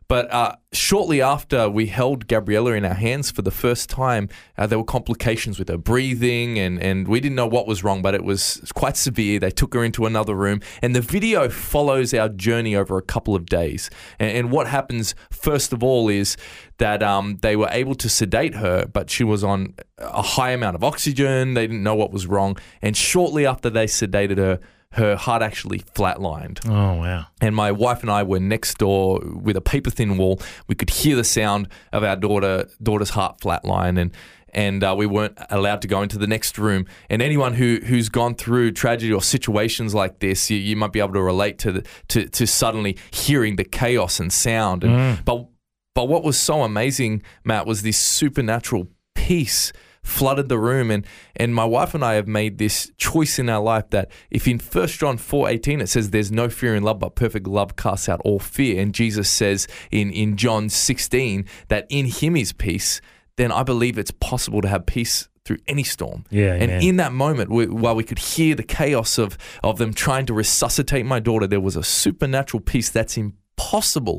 But 0.08 0.32
uh, 0.32 0.56
shortly 0.72 1.22
after 1.22 1.70
we 1.70 1.88
held 1.88 2.28
Gabriella 2.28 2.74
in 2.74 2.86
our 2.86 2.94
hands 2.94 3.30
for 3.30 3.42
the 3.42 3.52
first 3.52 3.90
time, 3.90 4.30
uh, 4.58 4.66
there 4.66 4.78
were 4.78 4.86
complications 4.86 5.60
with 5.60 5.68
her 5.68 5.78
breathing, 5.78 6.58
and, 6.58 6.82
and 6.82 7.08
we 7.10 7.20
didn't 7.20 7.36
know 7.36 7.48
what 7.48 7.68
was 7.68 7.84
wrong, 7.84 8.02
but 8.02 8.16
it 8.16 8.24
was 8.24 8.62
quite 8.74 8.96
severe. 8.96 9.40
They 9.40 9.52
took 9.52 9.74
her 9.74 9.84
into 9.84 10.06
another 10.06 10.34
room, 10.34 10.62
and 10.82 10.96
the 10.96 11.02
video 11.02 11.50
follows 11.50 12.14
our 12.14 12.30
journey 12.30 12.74
over 12.76 12.98
a 12.98 13.02
couple 13.02 13.36
of 13.36 13.48
days. 13.48 13.90
And, 14.18 14.38
and 14.38 14.52
what 14.52 14.68
happens, 14.68 15.14
first 15.30 15.74
of 15.74 15.84
all, 15.84 16.08
is 16.08 16.38
that 16.78 17.04
um, 17.04 17.40
they 17.42 17.58
were 17.58 17.70
able 17.72 17.96
to 17.96 18.08
sedate 18.08 18.56
her, 18.56 18.86
but 18.86 19.10
she 19.10 19.26
was 19.26 19.44
on 19.44 19.74
a 19.98 20.22
high 20.22 20.52
amount 20.52 20.76
of 20.76 20.84
oxygen. 20.84 21.54
They 21.54 21.68
didn't 21.68 21.84
know 21.84 21.96
what 21.96 22.12
was 22.12 22.28
wrong. 22.28 22.58
And 22.82 22.96
shortly 22.96 23.46
after 23.46 23.70
they 23.70 23.88
sedated 23.88 24.38
her, 24.38 24.60
her 24.98 25.16
heart 25.16 25.42
actually 25.42 25.80
flatlined 25.80 26.60
Oh 26.68 26.96
wow! 26.96 27.26
and 27.42 27.56
my 27.56 27.72
wife 27.72 28.02
and 28.02 28.12
I 28.12 28.24
were 28.24 28.40
next 28.40 28.78
door 28.78 29.20
with 29.24 29.56
a 29.56 29.62
paper 29.62 29.90
thin 29.92 30.18
wall. 30.18 30.40
We 30.68 30.76
could 30.76 30.90
hear 30.90 31.16
the 31.16 31.24
sound 31.24 31.68
of 31.94 32.04
our 32.04 32.16
daughter 32.16 32.68
daughter's 32.82 33.12
heart 33.12 33.40
flatline, 33.40 34.00
and 34.00 34.12
and 34.54 34.84
uh, 34.84 34.96
we 34.98 35.06
weren't 35.06 35.38
allowed 35.50 35.82
to 35.84 35.88
go 35.88 36.02
into 36.02 36.18
the 36.18 36.26
next 36.26 36.58
room. 36.58 36.86
And 37.10 37.22
anyone 37.22 37.54
who 37.54 37.80
who's 37.86 38.10
gone 38.10 38.34
through 38.36 38.72
tragedy 38.72 39.14
or 39.14 39.22
situations 39.22 39.94
like 39.94 40.20
this, 40.20 40.50
you, 40.50 40.58
you 40.58 40.76
might 40.76 40.92
be 40.94 41.00
able 41.00 41.14
to 41.14 41.22
relate 41.22 41.58
to 41.60 41.72
the, 41.74 41.84
to 42.10 42.28
to 42.30 42.48
suddenly 42.48 42.98
hearing 43.12 43.56
the 43.58 43.64
chaos 43.66 44.20
and 44.20 44.32
sound. 44.34 44.84
And, 44.84 45.24
But 45.26 45.48
but 45.94 46.08
what 46.08 46.24
was 46.24 46.38
so 46.40 46.64
amazing, 46.64 47.24
Matt, 47.44 47.66
was 47.66 47.82
this 47.82 47.98
supernatural 47.98 48.88
peace 49.16 49.74
flooded 50.08 50.50
the 50.50 50.58
room. 50.58 50.90
And 50.90 51.06
and 51.36 51.54
my 51.54 51.66
wife 51.66 51.94
and 51.94 52.04
I 52.04 52.14
have 52.14 52.28
made 52.28 52.58
this 52.58 52.92
choice 52.98 53.38
in 53.38 53.50
our 53.50 53.62
life 53.62 53.90
that 53.92 54.10
if 54.32 54.48
in 54.48 54.60
1 54.60 54.88
John 54.88 55.18
four 55.18 55.50
eighteen 55.50 55.82
it 55.82 55.88
says 55.88 56.10
there's 56.10 56.32
no 56.32 56.50
fear 56.50 56.76
in 56.76 56.84
love, 56.84 57.00
but 57.00 57.16
perfect 57.16 57.48
love 57.48 57.76
casts 57.76 58.10
out 58.10 58.22
all 58.24 58.40
fear, 58.40 58.82
and 58.82 58.94
Jesus 58.94 59.30
says 59.30 59.68
in 59.92 60.12
in 60.12 60.38
John 60.38 60.70
sixteen 60.70 61.46
that 61.68 61.86
in 61.90 62.06
Him 62.06 62.36
is 62.36 62.54
peace, 62.54 63.02
then 63.36 63.52
I 63.52 63.64
believe 63.64 63.98
it's 63.98 64.12
possible 64.12 64.62
to 64.62 64.68
have 64.68 64.86
peace 64.86 65.28
through 65.46 65.58
any 65.68 65.84
storm. 65.84 66.26
Yeah, 66.30 66.54
and 66.54 66.64
amen. 66.64 66.82
in 66.82 66.98
that 66.98 67.14
moment, 67.14 67.50
we, 67.50 67.68
while 67.68 67.96
we 67.96 68.04
could 68.04 68.20
hear 68.20 68.56
the 68.56 68.64
chaos 68.64 69.18
of 69.18 69.38
of 69.64 69.78
them 69.78 69.94
trying 69.94 70.26
to 70.28 70.34
resuscitate 70.34 71.06
my 71.06 71.20
daughter, 71.20 71.48
there 71.48 71.62
was 71.62 71.76
a 71.76 71.84
supernatural 71.84 72.62
peace 72.62 72.90
that's 72.90 73.18
impossible 73.18 73.44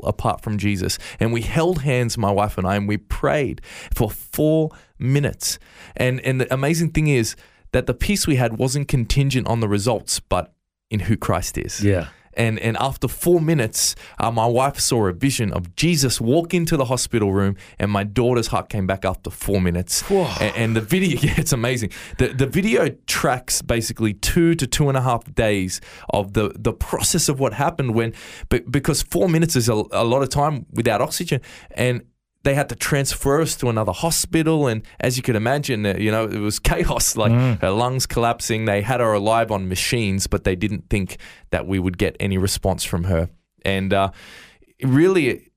apart 0.05 0.43
from 0.43 0.59
Jesus. 0.59 0.99
And 1.19 1.33
we 1.33 1.43
held 1.43 1.83
hands, 1.83 2.19
my 2.19 2.31
wife 2.31 2.59
and 2.59 2.67
I, 2.67 2.77
and 2.77 2.87
we 2.87 2.97
prayed 2.97 3.61
for 3.95 4.11
four 4.11 4.71
minutes. 4.99 5.59
And 5.97 6.21
and 6.21 6.41
the 6.41 6.53
amazing 6.53 6.91
thing 6.91 7.07
is 7.07 7.37
that 7.73 7.87
the 7.87 7.95
peace 7.95 8.27
we 8.27 8.37
had 8.37 8.59
wasn't 8.59 8.89
contingent 8.89 9.47
on 9.47 9.61
the 9.61 9.69
results, 9.69 10.21
but 10.21 10.53
in 10.91 11.01
who 11.01 11.17
Christ 11.17 11.59
is. 11.59 11.83
Yeah. 11.83 12.09
And 12.35 12.59
and 12.61 12.77
after 12.79 13.09
four 13.09 13.41
minutes, 13.41 13.95
uh, 14.19 14.31
my 14.31 14.47
wife 14.47 14.79
saw 14.79 15.07
a 15.07 15.13
vision 15.13 15.53
of 15.53 15.75
Jesus 15.77 16.21
walk 16.21 16.55
into 16.55 16.77
the 16.77 16.87
hospital 16.87 17.33
room, 17.33 17.57
and 17.79 17.91
my 17.91 18.05
daughter's 18.05 18.49
heart 18.49 18.69
came 18.69 18.87
back 18.87 19.05
after 19.05 19.31
four 19.31 19.61
minutes. 19.61 20.09
And, 20.41 20.57
and 20.57 20.77
the 20.77 20.81
video, 20.81 21.19
yeah, 21.23 21.35
it's 21.37 21.53
amazing. 21.53 21.91
The 22.19 22.29
the 22.29 22.47
video 22.47 22.89
tracks 23.07 23.63
basically 23.63 24.15
two 24.15 24.55
to 24.55 24.67
two 24.67 24.89
and 24.89 24.97
a 24.97 25.03
half 25.03 25.33
days 25.35 25.81
of 26.11 26.35
the 26.35 26.53
the 26.55 26.73
process 26.73 27.29
of 27.29 27.41
what 27.41 27.53
happened 27.53 27.95
when, 27.95 28.15
be- 28.49 28.61
because 28.61 29.03
four 29.03 29.29
minutes 29.29 29.57
is 29.57 29.69
a, 29.69 29.75
a 29.93 30.05
lot 30.05 30.23
of 30.23 30.29
time 30.29 30.67
without 30.73 31.01
oxygen, 31.01 31.41
and 31.73 32.03
they 32.45 32.55
had 32.55 32.69
to 32.69 32.77
transfer 32.77 33.41
us 33.41 33.57
to 33.57 33.69
another 33.69 33.93
hospital, 33.93 34.67
and 34.69 34.83
as 35.01 35.17
you 35.17 35.23
can 35.23 35.37
imagine, 35.37 35.85
uh, 35.85 35.95
you 35.99 36.11
know, 36.11 36.25
it 36.25 36.39
was 36.39 36.59
chaos. 36.71 37.17
Like 37.17 37.33
her 37.61 37.71
lungs 37.71 38.07
collapsing. 38.07 38.65
They 38.65 38.83
had 38.83 39.01
her 39.01 39.13
alive 39.13 39.51
on 39.51 39.69
machines, 39.69 40.27
but 40.27 40.45
they 40.45 40.57
didn't 40.57 40.89
think 40.89 41.19
that 41.51 41.67
we 41.67 41.79
would 41.79 41.99
get 41.99 42.17
any 42.21 42.39
response 42.39 42.85
from 42.85 43.05
her. 43.05 43.29
And 43.65 43.93
uh, 43.93 44.11
really, 44.83 45.51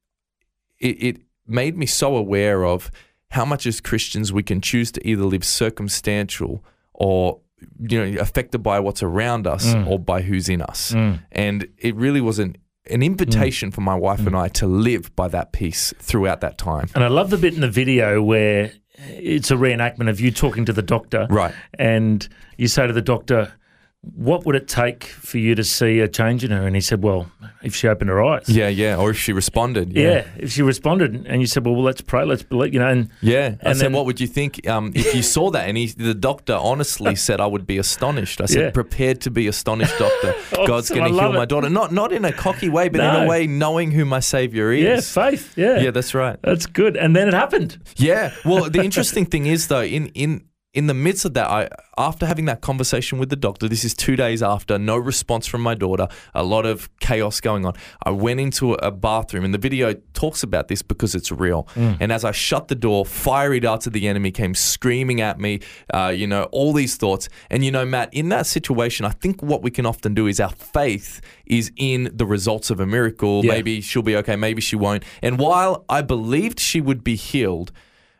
it, 0.80 0.90
it 0.90 1.22
made 1.48 1.78
me 1.78 1.86
so 1.86 2.16
aware 2.16 2.66
of 2.66 2.90
how 3.30 3.46
much 3.46 3.66
as 3.66 3.80
Christians 3.80 4.34
we 4.34 4.44
can 4.44 4.60
choose 4.60 4.92
to 4.94 5.08
either 5.08 5.24
live 5.24 5.46
circumstantial 5.46 6.64
or 6.94 7.40
you 7.80 8.04
know 8.04 8.20
affected 8.20 8.60
by 8.64 8.80
what's 8.80 9.04
around 9.04 9.46
us 9.46 9.74
or 9.88 10.00
by 10.00 10.22
who's 10.22 10.50
in 10.50 10.62
us. 10.62 10.92
And 11.32 11.68
it 11.78 11.96
really 11.96 12.22
was 12.22 12.40
an 12.40 12.58
an 12.90 13.04
invitation 13.04 13.70
mm. 13.70 13.74
for 13.74 13.82
my 13.82 13.96
wife 13.96 14.20
and 14.20 14.32
mm. 14.32 14.40
I 14.40 14.48
to 14.50 14.68
live 14.68 15.16
by 15.16 15.28
that 15.30 15.52
peace 15.52 15.94
throughout 16.00 16.42
that 16.42 16.58
time. 16.58 16.90
And 16.96 17.04
I 17.04 17.08
love 17.08 17.30
the 17.30 17.38
bit 17.38 17.54
in 17.54 17.62
the 17.62 17.70
video 17.70 18.22
where 18.22 18.72
it's 18.98 19.52
a 19.52 19.56
reenactment 19.56 20.10
of 20.10 20.20
you 20.20 20.32
talking 20.32 20.66
to 20.66 20.74
the 20.74 20.82
doctor. 20.82 21.28
Right. 21.30 21.54
And 21.78 22.28
you 22.58 22.68
say 22.68 22.88
to 22.88 22.94
the 22.94 23.02
doctor, 23.02 23.54
what 24.04 24.46
would 24.48 24.56
it 24.56 24.68
take 24.68 25.04
for 25.04 25.38
you 25.38 25.54
to 25.54 25.64
see 25.64 26.00
a 26.00 26.08
change 26.08 26.44
in 26.44 26.50
her? 26.50 26.66
And 26.66 26.76
he 26.76 26.82
said, 26.82 27.04
well, 27.04 27.30
if 27.62 27.76
she 27.76 27.88
opened 27.88 28.10
her 28.10 28.24
eyes. 28.24 28.50
Yeah, 28.50 28.68
yeah. 28.68 28.96
Or 28.98 29.12
if 29.12 29.18
she 29.20 29.32
responded. 29.32 29.94
Yeah. 29.94 30.26
If 30.38 30.52
she 30.52 30.64
responded 30.64 31.28
and 31.28 31.40
you 31.40 31.46
said, 31.46 31.64
well, 31.64 31.76
well 31.76 31.84
let's 31.84 32.02
pray, 32.02 32.26
let's 32.26 32.42
believe, 32.42 32.74
you 32.74 32.80
know, 32.80 32.88
and 32.88 33.10
Yeah, 33.22 33.56
I 33.64 33.70
And 33.70 33.78
said, 33.78 33.86
then- 33.86 33.94
"What 33.94 34.08
would 34.08 34.20
you 34.20 34.26
think 34.26 34.68
um, 34.68 34.92
if 34.96 35.14
you 35.14 35.22
saw 35.22 35.52
that?" 35.52 35.70
And 35.70 35.78
he, 35.78 35.86
the 35.86 36.16
doctor 36.16 36.54
honestly 36.56 37.16
said, 37.28 37.40
"I 37.40 37.46
would 37.46 37.68
be 37.68 37.78
astonished." 37.78 38.42
I 38.42 38.46
said, 38.46 38.62
Yeah. 38.62 38.72
"Prepared 38.72 39.22
to 39.22 39.30
be 39.30 39.46
astonished, 39.48 39.96
doctor. 40.00 40.34
God's 40.66 40.90
going 40.90 41.04
to 41.04 41.10
heal 41.10 41.18
love 41.18 41.36
my 41.36 41.46
daughter, 41.46 41.70
not 41.70 41.92
not 41.92 42.12
in 42.12 42.26
a 42.26 42.34
cocky 42.34 42.70
way, 42.70 42.90
but 42.90 43.02
in 43.02 43.24
a 43.24 43.28
way 43.28 43.46
knowing 43.46 43.92
who 43.92 44.04
my 44.06 44.20
Savior 44.20 44.72
is. 44.72 44.84
yeah, 44.84 45.00
faith. 45.30 45.56
Yeah. 45.56 45.80
Yeah, 45.80 45.92
that's 45.92 46.16
right. 46.16 46.40
That's 46.42 46.66
good. 46.66 46.98
And 46.98 47.16
then 47.16 47.28
it 47.28 47.36
happened. 47.36 47.78
Yeah. 47.98 48.34
Well, 48.44 48.68
the 48.70 48.82
interesting 48.84 49.28
thing 49.28 49.46
is 49.46 49.68
though, 49.68 49.84
in 49.84 50.08
in 50.16 50.44
in 50.74 50.88
the 50.88 50.94
midst 50.94 51.26
of 51.26 51.34
that, 51.34 51.50
I 51.50 51.68
after 51.98 52.26
having 52.26 52.46
that 52.46 52.62
conversation 52.62 53.20
with 53.20 53.30
the 53.30 53.36
doctor, 53.36 53.68
this 53.68 53.84
is 53.84 53.94
two 53.94 54.16
days 54.16 54.42
after, 54.42 54.80
no 54.80 54.96
response 54.98 55.46
from 55.46 55.62
my 55.62 55.76
daughter, 55.76 56.08
a 56.34 56.44
lot 56.44 56.66
of 56.66 56.90
chaos 57.00 57.42
going 57.42 57.66
on. 57.66 57.74
I 58.04 58.12
went 58.12 58.40
into 58.40 58.74
a 58.76 58.90
bathroom, 58.90 59.44
and 59.44 59.54
the 59.54 59.58
video 59.58 59.94
talks 60.14 60.44
about 60.44 60.70
this 60.70 60.82
because 60.82 61.14
it's 61.14 61.32
real. 61.32 61.68
And 62.00 62.12
as 62.12 62.24
I 62.24 62.32
shut 62.32 62.70
the 62.70 62.76
door, 62.76 63.06
fiery 63.06 63.60
darts 63.60 63.86
of 63.86 63.94
the 63.94 64.08
enemy 64.08 64.32
came 64.32 64.56
screaming 64.56 65.20
at 65.20 65.40
me. 65.40 65.60
Uh, 65.94 66.14
you 66.16 66.26
know, 66.26 66.44
all 66.46 66.72
these 66.72 66.96
thoughts. 66.96 67.28
And 67.50 67.66
you 67.66 67.72
know, 67.72 67.86
Matt, 67.86 68.14
in 68.14 68.30
that 68.30 68.46
situation, 68.46 69.06
I 69.06 69.10
think 69.10 69.44
what 69.44 69.62
we 69.62 69.72
can 69.72 69.86
often 69.86 70.14
do 70.14 70.26
is 70.26 70.40
our 70.40 70.50
faith 70.50 71.20
is 71.46 71.72
in 71.76 72.10
the 72.14 72.26
results 72.26 72.70
of 72.70 72.80
a 72.80 72.86
miracle. 72.86 73.44
Yeah. 73.44 73.52
Maybe 73.52 73.82
she'll 73.82 74.04
be 74.04 74.16
okay. 74.18 74.38
Maybe 74.38 74.62
she 74.62 74.78
won't. 74.78 75.04
And 75.22 75.38
while 75.38 75.84
I 75.90 76.02
believed 76.02 76.62
she 76.62 76.80
would 76.80 77.04
be 77.04 77.16
healed, 77.16 77.74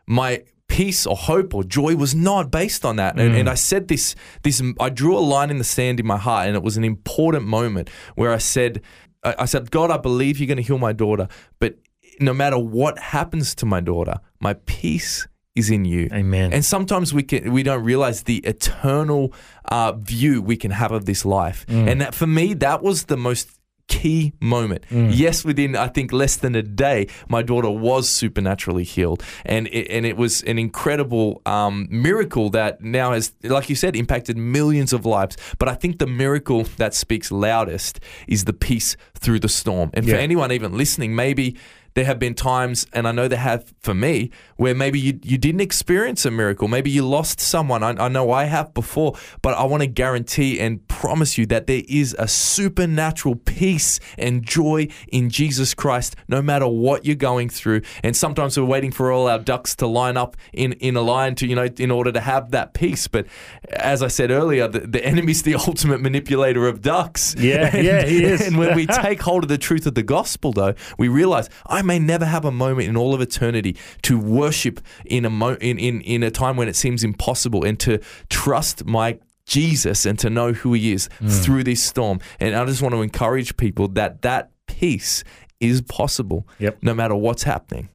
my 0.06 0.42
peace 0.72 1.06
or 1.06 1.14
hope 1.14 1.54
or 1.54 1.62
joy 1.62 1.94
was 1.96 2.14
not 2.14 2.50
based 2.50 2.84
on 2.84 2.96
that. 2.96 3.18
And, 3.18 3.36
and 3.36 3.48
I 3.48 3.54
said 3.54 3.88
this, 3.88 4.14
this, 4.42 4.62
I 4.80 4.88
drew 4.88 5.14
a 5.16 5.20
line 5.20 5.50
in 5.50 5.58
the 5.58 5.64
sand 5.64 6.00
in 6.00 6.06
my 6.06 6.16
heart, 6.16 6.46
and 6.46 6.56
it 6.56 6.62
was 6.62 6.78
an 6.78 6.84
important 6.84 7.44
moment 7.44 7.90
where 8.14 8.32
I 8.32 8.38
said, 8.38 8.80
I, 9.22 9.34
I 9.40 9.44
said, 9.44 9.70
God, 9.70 9.90
I 9.90 9.98
believe 9.98 10.40
you're 10.40 10.46
going 10.46 10.56
to 10.56 10.62
heal 10.62 10.78
my 10.78 10.94
daughter, 10.94 11.28
but 11.58 11.76
no 12.20 12.32
matter 12.32 12.58
what 12.58 12.98
happens 12.98 13.54
to 13.56 13.66
my 13.66 13.80
daughter, 13.80 14.16
my 14.40 14.54
peace 14.64 15.28
is 15.54 15.68
in 15.68 15.84
you. 15.84 16.08
Amen. 16.10 16.54
And 16.54 16.64
sometimes 16.64 17.12
we 17.12 17.22
can 17.22 17.52
we 17.52 17.62
don't 17.62 17.84
realize 17.84 18.22
the 18.22 18.38
eternal 18.38 19.34
uh, 19.66 19.92
view 19.92 20.40
we 20.40 20.56
can 20.56 20.70
have 20.70 20.92
of 20.92 21.04
this 21.04 21.26
life. 21.26 21.66
And 21.68 22.00
that 22.00 22.14
for 22.14 22.26
me, 22.26 22.54
that 22.54 22.82
was 22.82 23.04
the 23.04 23.18
most 23.18 23.60
key 23.88 24.32
moment. 24.40 24.84
Yes, 24.90 25.44
within 25.44 25.76
I 25.76 25.88
think 25.88 26.12
less 26.12 26.36
than 26.36 26.54
a 26.54 26.62
day, 26.62 27.08
my 27.28 27.42
daughter 27.42 27.70
was 27.70 28.08
supernaturally 28.08 28.84
healed, 28.84 29.22
and 29.44 29.66
it, 29.68 29.88
and 29.90 30.06
it 30.06 30.16
was 30.16 30.42
an 30.42 30.58
incredible 30.58 31.42
um, 31.46 31.88
miracle 31.90 32.50
that 32.50 32.80
now 32.80 33.12
has, 33.12 33.32
like 33.42 33.68
you 33.68 33.76
said, 33.76 33.96
impacted 33.96 34.36
millions 34.36 34.92
of 34.92 35.06
lives. 35.06 35.36
But 35.58 35.68
I 35.68 35.74
think 35.74 35.98
the 35.98 36.06
miracle 36.06 36.64
that 36.76 36.94
speaks 36.94 37.30
loudest 37.30 38.00
is 38.26 38.44
the 38.44 38.52
peace 38.52 38.96
through 39.14 39.40
the 39.40 39.48
storm. 39.48 39.90
And 39.94 40.04
for 40.08 40.16
anyone 40.16 40.52
even 40.52 40.76
listening, 40.76 41.14
maybe 41.14 41.56
there 41.94 42.04
have 42.04 42.18
been 42.18 42.34
times, 42.34 42.86
and 42.92 43.06
I 43.06 43.12
know 43.12 43.28
there 43.28 43.38
have 43.38 43.72
for 43.80 43.94
me, 43.94 44.30
where 44.56 44.74
maybe 44.74 44.98
you, 44.98 45.18
you 45.22 45.38
didn't 45.38 45.60
experience 45.60 46.24
a 46.24 46.30
miracle. 46.30 46.68
Maybe 46.68 46.90
you 46.90 47.06
lost 47.06 47.40
someone. 47.40 47.82
I, 47.82 47.90
I 47.90 48.08
know 48.08 48.30
I 48.30 48.44
have 48.44 48.72
before, 48.74 49.14
but 49.42 49.54
I 49.54 49.64
want 49.64 49.82
to 49.82 49.86
guarantee 49.86 50.60
and 50.60 50.86
promise 50.88 51.36
you 51.36 51.46
that 51.46 51.66
there 51.66 51.82
is 51.88 52.14
a 52.18 52.28
supernatural 52.28 53.36
peace 53.36 54.00
and 54.16 54.44
joy 54.44 54.88
in 55.08 55.30
Jesus 55.30 55.74
Christ, 55.74 56.16
no 56.28 56.40
matter 56.40 56.66
what 56.66 57.04
you're 57.04 57.16
going 57.16 57.48
through. 57.48 57.82
And 58.02 58.16
sometimes 58.16 58.58
we're 58.58 58.64
waiting 58.64 58.92
for 58.92 59.12
all 59.12 59.28
our 59.28 59.38
ducks 59.38 59.74
to 59.76 59.86
line 59.86 60.16
up 60.16 60.36
in, 60.52 60.72
in 60.74 60.96
a 60.96 61.02
line 61.02 61.34
to, 61.36 61.46
you 61.46 61.56
know, 61.56 61.68
in 61.78 61.90
order 61.90 62.12
to 62.12 62.20
have 62.20 62.50
that 62.52 62.72
peace. 62.74 63.08
But 63.08 63.26
as 63.70 64.02
I 64.02 64.08
said 64.08 64.30
earlier, 64.30 64.68
the, 64.68 64.80
the 64.80 65.04
enemy's 65.04 65.42
the 65.42 65.54
ultimate 65.66 66.00
manipulator 66.00 66.66
of 66.66 66.80
ducks. 66.82 67.34
Yeah, 67.36 67.76
yeah, 67.76 68.04
he 68.04 68.24
is. 68.32 68.46
And 68.46 68.58
when 68.58 68.74
we 68.74 68.86
take 69.02 69.20
hold 69.20 69.44
of 69.44 69.48
the 69.48 69.58
truth 69.58 69.86
of 69.86 69.94
the 69.94 70.02
gospel, 70.02 70.52
though, 70.52 70.74
we 70.98 71.08
realize 71.08 71.48
I 71.66 71.81
may 71.84 71.98
never 71.98 72.24
have 72.24 72.44
a 72.44 72.50
moment 72.50 72.88
in 72.88 72.96
all 72.96 73.14
of 73.14 73.20
eternity 73.20 73.76
to 74.02 74.18
worship 74.18 74.80
in 75.04 75.24
a 75.24 75.30
mo- 75.30 75.56
in, 75.60 75.78
in 75.78 76.00
in 76.02 76.22
a 76.22 76.30
time 76.30 76.56
when 76.56 76.68
it 76.68 76.76
seems 76.76 77.02
impossible, 77.04 77.64
and 77.64 77.78
to 77.80 77.98
trust 78.30 78.84
my 78.86 79.18
Jesus 79.46 80.06
and 80.06 80.18
to 80.20 80.30
know 80.30 80.52
who 80.52 80.72
He 80.72 80.92
is 80.92 81.08
through 81.26 81.64
this 81.64 81.82
storm. 81.82 82.20
And 82.40 82.54
I 82.54 82.64
just 82.64 82.80
want 82.82 82.94
to 82.94 83.02
encourage 83.02 83.56
people 83.56 83.88
that 83.88 84.22
that 84.22 84.50
peace 84.66 85.24
is 85.60 85.80
possible, 85.82 86.46
Yep. 86.58 86.78
no 86.82 86.94
matter 86.94 87.14
what's 87.14 87.42
happening. 87.44 87.88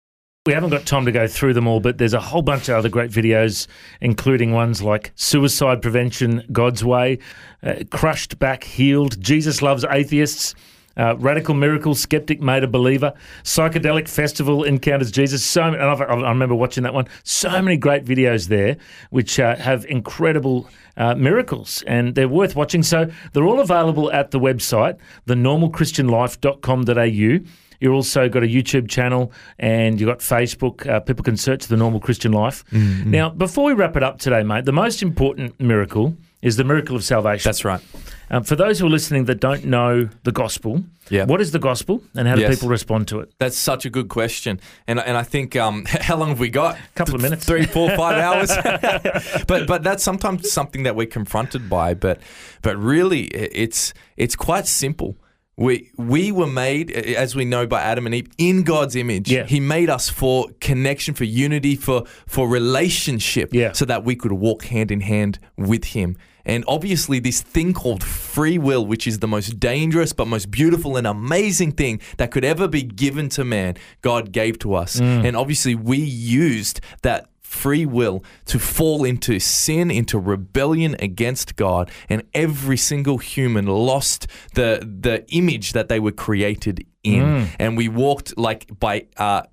We 0.45 0.53
haven't 0.53 0.69
got 0.69 0.85
time 0.85 1.03
to 1.05 1.11
go 1.11 1.27
through 1.27 1.53
them 1.55 1.67
all, 1.67 1.81
but 1.81 1.97
there's 1.97 2.13
a 2.13 2.21
whole 2.21 2.41
bunch 2.41 2.69
of 2.69 2.75
other 2.75 2.87
great 2.87 3.11
videos, 3.11 3.67
including 3.99 4.53
ones 4.53 4.81
like 4.81 5.11
Suicide 5.15 5.81
Prevention, 5.81 6.43
God's 6.53 6.85
Way, 6.85 7.19
uh, 7.63 7.83
Crushed 7.91 8.39
Back, 8.39 8.63
Healed, 8.63 9.19
Jesus 9.21 9.61
Loves 9.61 9.83
Atheists, 9.89 10.55
uh, 10.97 11.15
Radical 11.17 11.55
Miracle, 11.55 11.95
Skeptic 11.95 12.41
Made 12.41 12.63
a 12.63 12.67
Believer, 12.67 13.13
Psychedelic 13.43 14.07
Festival 14.07 14.63
Encounters 14.63 15.11
Jesus. 15.11 15.43
So, 15.45 15.63
and 15.63 15.81
I've, 15.81 16.01
I 16.01 16.29
remember 16.29 16.55
watching 16.55 16.83
that 16.83 16.93
one. 16.93 17.07
So 17.23 17.49
many 17.61 17.77
great 17.77 18.05
videos 18.05 18.47
there, 18.47 18.77
which 19.09 19.39
uh, 19.39 19.55
have 19.55 19.85
incredible 19.85 20.69
uh, 20.97 21.15
miracles, 21.15 21.83
and 21.87 22.13
they're 22.15 22.27
worth 22.27 22.55
watching. 22.55 22.83
So 22.83 23.09
they're 23.33 23.45
all 23.45 23.59
available 23.59 24.11
at 24.11 24.31
the 24.31 24.39
website, 24.39 24.97
thenormalchristianlife.com.au. 25.27 27.49
You've 27.79 27.93
also 27.93 28.27
got 28.27 28.41
a 28.43 28.47
YouTube 28.47 28.89
channel 28.89 29.31
and 29.59 30.01
you've 30.01 30.07
got 30.07 30.17
Facebook. 30.19 30.87
Uh, 30.87 30.99
people 30.99 31.23
can 31.23 31.37
search 31.37 31.67
The 31.67 31.77
Normal 31.77 31.99
Christian 31.99 32.31
Life. 32.31 32.63
Now, 33.11 33.29
before 33.29 33.65
we 33.65 33.73
wrap 33.73 33.95
it 33.95 34.01
up 34.01 34.17
today, 34.17 34.41
mate, 34.41 34.65
the 34.65 34.71
most 34.71 35.03
important 35.03 35.59
miracle 35.59 36.17
is 36.41 36.55
the 36.57 36.63
miracle 36.63 36.95
of 36.95 37.03
salvation. 37.03 37.47
That's 37.49 37.65
right. 37.65 37.81
Um, 38.29 38.43
for 38.43 38.55
those 38.57 38.77
who 38.79 38.85
are 38.87 38.89
listening 38.89 39.25
that 39.25 39.39
don't 39.39 39.63
know 39.65 40.09
the 40.23 40.31
gospel, 40.33 40.83
Yeah. 41.09 41.23
what 41.25 41.39
is 41.41 41.51
the 41.51 41.59
gospel 41.59 42.03
and 42.15 42.27
how 42.27 42.35
do 42.35 42.41
Yes. 42.41 42.55
people 42.55 42.67
respond 42.69 43.07
to 43.07 43.21
it? 43.21 43.31
That's 43.39 43.57
such 43.57 43.85
a 43.85 43.89
good 43.89 44.09
question, 44.09 44.59
and 44.85 44.99
and 44.99 45.15
I 45.17 45.23
think 45.23 45.55
um, 45.55 45.85
how 45.87 46.17
long 46.17 46.29
have 46.29 46.39
we 46.39 46.49
got? 46.49 46.75
A 46.75 46.79
couple 46.95 47.15
of 47.15 47.21
minutes. 47.21 47.45
three, 47.45 47.65
four, 47.65 47.89
five 47.95 48.17
hours. 48.27 48.51
but 49.47 49.65
but 49.67 49.81
that's 49.83 50.03
sometimes 50.03 50.51
something 50.51 50.83
that 50.83 50.95
we're 50.95 51.07
confronted 51.07 51.69
by. 51.69 51.93
But 51.93 52.19
but 52.61 52.75
really, 52.77 53.23
it's 53.27 53.93
it's 54.17 54.35
quite 54.35 54.67
simple. 54.67 55.15
We 55.59 55.89
we 55.97 56.31
were 56.31 56.45
made, 56.47 56.91
as 56.91 57.35
we 57.35 57.43
know 57.43 57.65
by 57.65 57.81
Adam 57.81 58.05
and 58.05 58.13
Eve, 58.13 58.29
in 58.37 58.61
God's 58.63 58.95
image. 58.95 59.31
Yeah. 59.31 59.45
He 59.45 59.59
made 59.59 59.89
us 59.89 60.07
for 60.07 60.47
connection, 60.61 61.15
for 61.15 61.23
unity, 61.23 61.75
for 61.75 62.03
for 62.27 62.47
relationship, 62.47 63.49
Yeah. 63.53 63.71
so 63.71 63.83
that 63.85 64.03
we 64.05 64.15
could 64.15 64.33
walk 64.33 64.65
hand 64.65 64.91
in 64.91 65.01
hand 65.01 65.39
with 65.57 65.85
Him. 65.85 66.15
And 66.45 66.63
obviously, 66.67 67.19
this 67.19 67.41
thing 67.41 67.73
called 67.73 68.03
free 68.03 68.57
will, 68.57 68.85
which 68.85 69.05
is 69.07 69.19
the 69.19 69.27
most 69.27 69.59
dangerous 69.59 70.13
but 70.13 70.27
most 70.27 70.49
beautiful 70.51 70.95
and 70.95 71.05
amazing 71.07 71.71
thing 71.73 71.99
that 72.17 72.29
could 72.31 72.45
ever 72.45 72.67
be 72.67 72.83
given 72.83 73.27
to 73.29 73.43
man, 73.43 73.75
God 74.01 74.31
gave 74.31 74.57
to 74.59 74.73
us. 74.75 74.99
Mm. 74.99 75.25
And 75.27 75.35
obviously, 75.35 75.75
we 75.75 75.97
used 75.97 76.79
that 77.01 77.29
free 77.47 77.85
will 77.85 78.23
to 78.45 78.59
fall 78.59 79.05
into 79.05 79.39
sin, 79.39 79.89
into 79.89 80.19
rebellion 80.19 80.95
against 80.99 81.55
God, 81.55 81.89
and 82.09 82.23
every 82.33 82.77
single 82.77 83.17
human 83.17 83.65
lost 83.65 84.27
the 84.53 84.85
the 85.01 85.25
image 85.29 85.71
that 85.71 85.87
they 85.87 85.99
were 85.99 86.11
created 86.11 86.85
in. 87.03 87.47
And 87.59 87.77
we 87.77 87.87
walked 87.87 88.37
like 88.37 88.67
by 88.79 89.07
uh, 89.17 89.43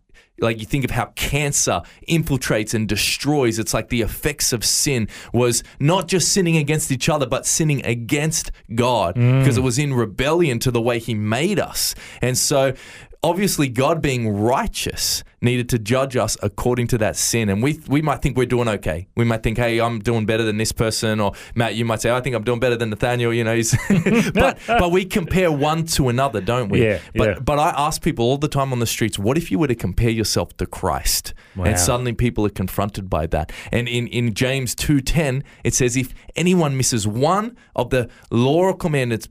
like 0.40 0.58
you 0.58 0.66
think 0.66 0.84
of 0.84 0.90
how 0.90 1.06
cancer 1.14 1.82
infiltrates 2.08 2.74
and 2.74 2.88
destroys. 2.88 3.58
It's 3.60 3.72
like 3.72 3.88
the 3.88 4.02
effects 4.02 4.52
of 4.52 4.64
sin 4.64 5.08
was 5.32 5.62
not 5.78 6.08
just 6.08 6.32
sinning 6.32 6.56
against 6.56 6.90
each 6.90 7.08
other 7.08 7.26
but 7.26 7.46
sinning 7.46 7.84
against 7.86 8.50
god 8.74 9.14
because 9.14 9.56
it 9.56 9.62
was 9.62 9.78
in 9.78 9.94
rebellion 9.94 10.58
to 10.58 10.70
the 10.72 10.80
way 10.80 10.98
he 10.98 11.14
made 11.14 11.60
us. 11.60 11.94
And 12.20 12.36
so 12.36 12.74
obviously 13.22 13.68
god 13.68 14.02
being 14.02 14.28
righteous 14.28 15.22
needed 15.44 15.68
to 15.68 15.78
judge 15.78 16.16
us 16.16 16.36
according 16.42 16.86
to 16.86 16.98
that 16.98 17.16
sin 17.16 17.48
and 17.48 17.62
we 17.62 17.80
we 17.88 18.02
might 18.02 18.22
think 18.22 18.36
we're 18.36 18.46
doing 18.46 18.68
okay 18.68 19.06
we 19.16 19.24
might 19.24 19.42
think 19.42 19.58
hey 19.58 19.80
i'm 19.80 19.98
doing 19.98 20.26
better 20.26 20.42
than 20.42 20.56
this 20.56 20.72
person 20.72 21.20
or 21.20 21.32
matt 21.54 21.74
you 21.74 21.84
might 21.84 22.00
say 22.00 22.10
i 22.10 22.20
think 22.20 22.34
i'm 22.34 22.44
doing 22.44 22.60
better 22.60 22.76
than 22.76 22.90
nathaniel 22.90 23.32
you 23.32 23.44
know 23.44 23.54
he's 23.54 23.76
but 24.34 24.58
but 24.66 24.90
we 24.90 25.04
compare 25.04 25.50
one 25.52 25.84
to 25.84 26.08
another 26.08 26.40
don't 26.40 26.68
we 26.68 26.84
Yeah, 26.84 27.00
but 27.14 27.28
yeah. 27.28 27.38
but 27.40 27.58
I 27.58 27.70
ask 27.76 28.02
people 28.02 28.24
all 28.24 28.38
the 28.38 28.48
time 28.48 28.72
on 28.72 28.78
the 28.80 28.86
streets, 28.86 29.18
what 29.18 29.36
if 29.36 29.50
you 29.50 29.58
were 29.58 29.66
to 29.68 29.74
compare 29.74 30.10
yourself 30.10 30.56
to 30.58 30.66
Christ? 30.66 31.34
Wow. 31.56 31.64
And 31.64 31.78
suddenly 31.78 32.12
people 32.12 32.44
are 32.46 32.50
confronted 32.50 33.08
by 33.08 33.26
that. 33.28 33.52
And 33.72 33.88
in, 33.88 34.06
in 34.08 34.34
James 34.34 34.74
2.10, 34.74 35.42
it 35.62 35.74
says, 35.74 35.96
if 35.96 36.12
anyone 36.36 36.76
misses 36.76 37.06
one 37.06 37.56
of 37.76 37.90
the 37.90 38.08
law 38.30 38.72
commandments, 38.72 39.28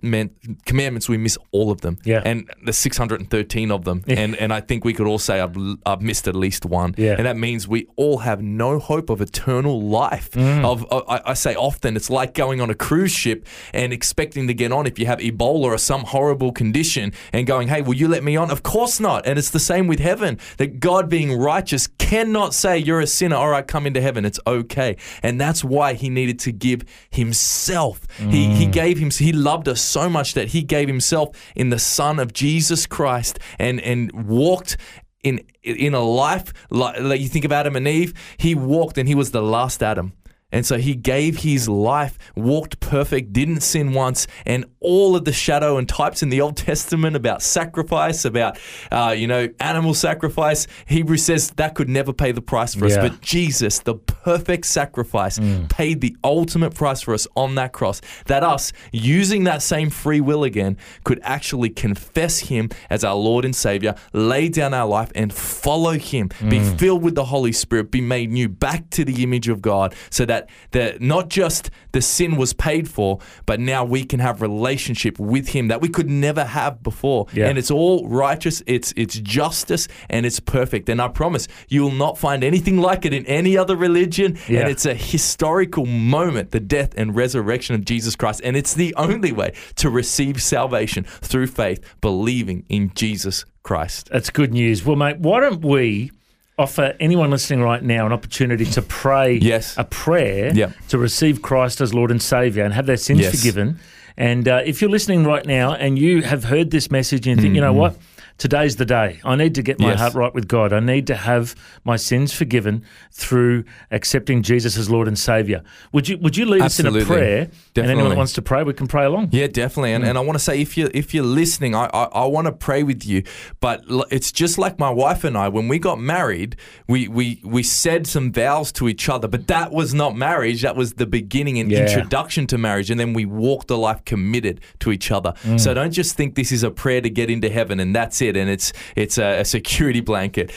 commandments 0.65 1.10
we 1.10 1.17
miss 1.17 1.38
all 1.51 1.72
of 1.72 1.82
them. 1.82 1.98
Yeah. 2.03 2.22
And 2.25 2.50
there's 2.63 2.77
613 2.77 3.72
of 3.72 3.84
them. 3.86 4.03
And 4.08 4.36
and 4.36 4.53
I 4.53 4.62
think 4.62 4.86
we 4.86 4.93
could 4.93 5.08
all 5.08 5.20
say, 5.20 5.39
I've, 5.39 5.55
I've 5.86 6.01
missed 6.03 6.27
at 6.27 6.36
least 6.36 6.65
one. 6.65 6.93
Yeah. 6.98 7.15
And 7.17 7.25
that 7.25 7.38
means 7.38 7.67
we 7.67 7.88
all 7.95 8.19
have 8.19 8.41
no 8.41 8.79
hope 8.79 9.10
of 9.10 9.22
eternal 9.22 9.81
life. 9.81 10.31
Mm. 10.31 10.65
Of, 10.65 10.86
of 10.91 11.03
I, 11.07 11.22
I 11.27 11.33
say 11.33 11.55
often, 11.55 11.95
it's 11.95 12.10
like 12.10 12.33
going 12.33 12.62
on 12.62 12.69
a 12.69 12.75
cruise 12.75 13.12
ship 13.12 13.45
and 13.74 13.93
expecting 13.93 14.48
to 14.48 14.53
get 14.53 14.72
on 14.72 14.86
if 14.86 15.00
you 15.00 15.05
have 15.05 15.19
Ebola 15.19 15.65
or 15.65 15.77
some 15.77 16.03
horrible 16.03 16.51
condition 16.51 17.13
and 17.31 17.48
going, 17.48 17.67
hey, 17.67 17.81
will 17.81 17.95
you 17.95 18.07
let 18.07 18.24
me 18.24 18.36
on? 18.36 18.51
Of 18.51 18.63
course 18.63 19.00
not. 19.00 19.25
And 19.25 19.39
it's 19.39 19.50
the 19.50 19.60
same 19.60 19.88
with 19.88 20.00
heaven. 20.00 20.39
That 20.57 20.79
God 20.79 21.10
being 21.10 21.38
righteous 21.38 21.88
cannot 21.88 22.53
say 22.53 22.77
you're 22.77 23.00
a 23.00 23.07
sinner. 23.07 23.36
All 23.36 23.50
right, 23.50 23.67
come 23.67 23.88
into 23.88 24.01
heaven. 24.01 24.25
It's 24.25 24.39
okay. 24.45 24.98
And 25.22 25.39
that's 25.39 25.63
why 25.63 25.93
he 25.93 26.10
needed 26.10 26.39
to 26.39 26.51
give 26.51 26.83
himself. 27.10 28.01
He, 28.17 28.53
he 28.53 28.65
gave 28.65 28.98
him, 28.98 29.10
he 29.10 29.31
loved 29.31 29.67
us 29.67 29.81
so 29.81 30.10
much 30.10 30.33
that 30.33 30.50
he 30.50 30.63
gave 30.63 30.88
himself 30.88 31.29
in 31.55 31.69
the 31.69 31.79
son 31.79 32.19
of 32.19 32.33
Jesus 32.33 32.86
Christ 32.86 33.39
and, 33.60 33.79
and 33.81 34.12
walked 34.27 34.77
in 35.24 35.42
in 35.63 35.94
a 35.94 36.01
life 36.01 36.53
like, 36.70 37.00
like 37.00 37.22
you 37.22 37.27
think 37.27 37.46
of 37.46 37.51
Adam 37.51 37.75
and 37.75 37.88
Eve, 37.88 38.13
he 38.38 38.53
walked 38.53 38.98
and 38.98 39.08
he 39.08 39.15
was 39.15 39.32
the 39.32 39.42
last 39.42 39.82
Adam. 39.82 40.13
And 40.53 40.65
so 40.65 40.77
he 40.77 40.95
gave 40.95 41.39
his 41.39 41.67
life, 41.67 42.17
walked 42.38 42.79
perfect, 42.79 43.33
didn't 43.33 43.62
sin 43.62 43.91
once, 43.91 44.27
and 44.45 44.63
all 44.79 45.15
of 45.17 45.25
the 45.25 45.33
shadow 45.33 45.77
and 45.77 45.89
types 45.89 46.24
in 46.24 46.29
the 46.29 46.39
Old 46.39 46.55
Testament 46.57 47.15
about 47.17 47.41
sacrifice, 47.41 48.24
about 48.24 48.57
uh, 48.91 49.13
you 49.17 49.27
know 49.27 49.50
animal 49.60 49.93
sacrifice. 49.93 50.67
Hebrews 50.86 51.24
says 51.24 51.50
that 51.57 51.74
could 51.75 51.89
never 51.89 52.13
pay 52.13 52.31
the 52.31 52.41
price 52.41 52.75
for 52.75 52.86
us, 52.86 52.95
but 52.98 53.19
Jesus, 53.19 53.79
the 53.79 53.95
perfect 53.95 54.65
sacrifice, 54.67 55.39
Mm. 55.39 55.67
paid 55.69 56.00
the 56.01 56.15
ultimate 56.24 56.75
price 56.75 57.01
for 57.01 57.13
us 57.15 57.27
on 57.36 57.55
that 57.55 57.74
cross. 57.74 58.00
That 58.27 58.43
us 58.43 58.72
using 58.91 59.45
that 59.45 59.62
same 59.63 59.89
free 59.89 60.22
will 60.22 60.43
again 60.43 60.77
could 61.03 61.19
actually 61.24 61.69
confess 61.69 62.38
Him 62.39 62.69
as 62.91 63.03
our 63.03 63.15
Lord 63.15 63.43
and 63.45 63.55
Savior, 63.55 63.95
lay 64.13 64.50
down 64.50 64.74
our 64.75 64.88
life 64.88 65.12
and 65.15 65.33
follow 65.33 65.94
Him, 65.94 66.29
be 66.48 66.59
Mm. 66.59 66.77
filled 66.77 67.01
with 67.03 67.16
the 67.16 67.25
Holy 67.25 67.51
Spirit, 67.51 67.89
be 67.89 68.01
made 68.01 68.31
new 68.31 68.48
back 68.48 68.89
to 68.92 69.03
the 69.03 69.24
image 69.24 69.48
of 69.50 69.61
God, 69.61 69.96
so 70.11 70.25
that 70.25 70.43
the 70.72 70.98
not 71.00 71.29
just 71.29 71.70
the 71.92 72.01
sin 72.01 72.36
was 72.38 72.53
paid 72.53 72.90
for, 72.90 73.20
but 73.46 73.60
now 73.60 73.84
we 73.84 74.03
can 74.03 74.20
have 74.20 74.42
relationship 74.42 75.20
with 75.20 75.50
Him 75.50 75.68
that 75.68 75.82
we 75.82 75.90
could 75.90 76.10
never 76.10 76.44
have 76.44 76.82
before. 76.84 77.27
Yeah. 77.34 77.48
And 77.48 77.58
it's 77.58 77.72
all 77.72 78.08
righteous, 78.08 78.62
it's 78.68 78.94
it's 78.96 79.20
justice, 79.20 79.88
and 80.10 80.25
it's 80.25 80.40
perfect. 80.40 80.90
And 80.90 81.01
I 81.01 81.08
promise 81.08 81.48
you 81.70 81.84
will 81.84 81.92
not 81.92 82.18
find 82.18 82.44
anything 82.44 82.77
like 82.77 83.06
it 83.06 83.14
in 83.14 83.25
any 83.25 83.58
other 83.58 83.75
religion. 83.75 84.38
Yeah. 84.48 84.62
And 84.62 84.70
it's 84.70 84.86
a 84.86 84.94
historical 84.94 85.86
moment, 85.86 86.51
the 86.51 86.60
death 86.60 86.94
and 86.98 87.16
resurrection 87.16 87.75
of 87.75 87.86
Jesus 87.86 88.16
Christ. 88.16 88.42
And 88.44 88.56
it's 88.56 88.74
the 88.74 88.94
only 88.96 89.32
way 89.32 89.53
to 89.75 89.90
receive 89.90 90.42
salvation 90.42 91.03
through 91.03 91.48
faith, 91.48 91.84
believing 92.01 92.66
in 92.70 92.92
Jesus 92.94 93.46
Christ. 93.64 94.10
That's 94.12 94.29
good 94.29 94.53
news. 94.53 94.86
Well, 94.86 94.96
mate, 94.96 95.20
why 95.20 95.40
don't 95.40 95.64
we 95.64 96.12
offer 96.57 96.96
anyone 97.00 97.31
listening 97.31 97.61
right 97.61 97.81
now 97.83 98.05
an 98.05 98.13
opportunity 98.13 98.66
to 98.66 98.81
pray 98.81 99.35
Yes. 99.42 99.75
a 99.77 99.83
prayer 99.83 100.51
Yeah. 100.53 100.72
to 100.89 100.98
receive 100.98 101.42
Christ 101.42 101.81
as 101.81 101.94
Lord 101.94 102.11
and 102.11 102.22
Savior 102.22 102.63
and 102.63 102.74
have 102.74 102.85
their 102.85 102.98
sins 102.98 103.22
Yes. 103.22 103.35
forgiven? 103.35 103.79
And 104.18 104.48
uh, 104.48 104.61
if 104.63 104.79
you're 104.81 104.92
listening 104.92 105.24
right 105.25 105.46
now 105.46 105.74
and 105.74 105.98
you 105.98 106.22
have 106.22 106.44
heard 106.44 106.70
this 106.70 106.92
message 106.92 107.25
and 107.27 107.37
you 107.37 107.42
think, 107.42 107.55
you 107.55 107.61
know 107.61 107.74
what? 107.74 107.98
Today's 108.37 108.75
the 108.77 108.85
day. 108.85 109.19
I 109.24 109.35
need 109.35 109.55
to 109.55 109.61
get 109.61 109.79
my. 109.79 109.89
Yes. 109.91 110.00
heart 110.00 110.13
right 110.15 110.33
with 110.33 110.48
God. 110.48 110.74
I 110.74 110.79
need 110.79 111.07
to 111.07 111.15
have 111.15 111.55
my 111.83 111.96
sins 111.96 112.33
forgiven 112.33 112.83
through 113.11 113.63
accepting 113.91 114.41
Jesus 114.41 114.75
as 114.77 114.89
Lord 114.89 115.07
and 115.07 115.17
Savior. 115.17 115.61
Would 115.91 116.09
you 116.09 116.17
Would 116.17 116.35
you 116.35 116.46
lead 116.46 116.61
us 116.61 116.79
in 116.79 116.85
a 116.85 116.89
Absolutely. 116.89 117.15
prayer? 117.15 117.50
And 117.75 117.85
anyone 117.91 118.09
that 118.09 118.17
wants 118.17 118.33
to 118.33 118.41
pray, 118.41 118.63
we 118.63 118.74
can 118.74 118.87
pray 118.87 119.05
along. 119.05 119.29
Yeah, 119.31 119.48
definitely. 119.48 119.91
Mm. 119.91 119.96
And, 119.98 120.05
and 120.05 120.17
I 120.17 120.22
want 120.22 120.37
to 120.37 120.43
say, 120.43 120.59
if 120.59 120.75
you 120.77 120.89
if 120.93 121.13
you're 121.13 121.24
listening, 121.24 121.75
I 121.75 121.85
I, 121.93 122.03
I 122.05 122.25
want 122.25 122.48
to 122.48 122.51
pray 122.51 122.81
with 122.83 123.05
you. 123.05 123.24
But 123.59 123.83
it's 124.09 124.31
just 124.31 124.57
like 124.57 124.79
my 124.79 124.89
wife 124.89 125.24
and 125.24 125.37
I 125.37 125.48
when 125.50 125.67
we 125.67 125.77
got 125.79 126.00
married, 126.00 126.55
we 126.87 127.07
we 127.07 127.39
we 127.43 127.61
said 127.61 128.07
some 128.07 128.31
vows 128.31 128.72
to 128.74 128.89
each 128.89 129.09
other, 129.09 129.27
but 129.27 129.48
that 129.48 129.72
was 129.72 129.93
not 129.93 130.15
marriage. 130.15 130.63
That 130.63 130.75
was 130.75 130.93
the 130.93 131.05
beginning 131.05 131.59
and 131.59 131.72
Yeah. 131.72 131.81
introduction 131.85 132.48
to 132.48 132.57
marriage, 132.57 132.89
and 132.89 133.00
then 133.00 133.13
we 133.13 133.25
walked 133.25 133.69
a 133.69 133.75
life 133.75 134.03
committed 134.05 134.59
to 134.79 134.91
each 134.91 135.11
other. 135.11 135.33
Mm. 135.43 135.59
So 135.59 135.74
don't 135.75 135.91
just 135.91 136.15
think 136.15 136.33
this 136.35 136.51
is 136.51 136.63
a 136.63 136.72
prayer 136.72 137.00
to 137.01 137.09
get 137.09 137.29
into 137.29 137.50
heaven 137.50 137.79
and 137.79 137.96
that's 137.96 138.23
it, 138.24 138.36
and 138.38 138.50
it's 138.50 138.74
it's 138.96 139.18
a, 139.18 139.42
a 139.42 139.46
security 139.46 140.01
blanket. 140.01 140.51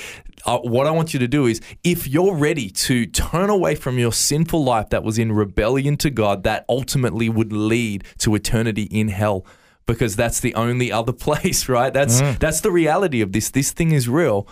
Uh, 0.44 0.58
what 0.58 0.86
I 0.86 0.92
want 0.92 1.12
you 1.12 1.18
to 1.20 1.28
do 1.28 1.46
is, 1.46 1.60
if 1.82 2.06
you're 2.06 2.34
ready 2.34 2.70
to 2.70 3.04
turn 3.06 3.50
away 3.50 3.74
from 3.74 3.98
your 3.98 4.12
sinful 4.12 4.62
life 4.62 4.90
that 4.90 5.02
was 5.02 5.18
in 5.18 5.32
rebellion 5.32 5.96
to 5.98 6.10
God, 6.10 6.44
that 6.44 6.64
ultimately 6.68 7.28
would 7.28 7.52
lead 7.52 8.04
to 8.18 8.34
eternity 8.34 8.84
in 8.84 9.08
hell, 9.08 9.44
because 9.86 10.14
that's 10.14 10.40
the 10.40 10.54
only 10.54 10.92
other 10.92 11.12
place, 11.26 11.68
right? 11.68 11.92
That's 11.92 12.20
that's 12.38 12.60
the 12.60 12.70
reality 12.70 13.20
of 13.20 13.32
this. 13.32 13.50
This 13.50 13.72
thing 13.72 13.92
is 13.92 14.08
real. 14.08 14.46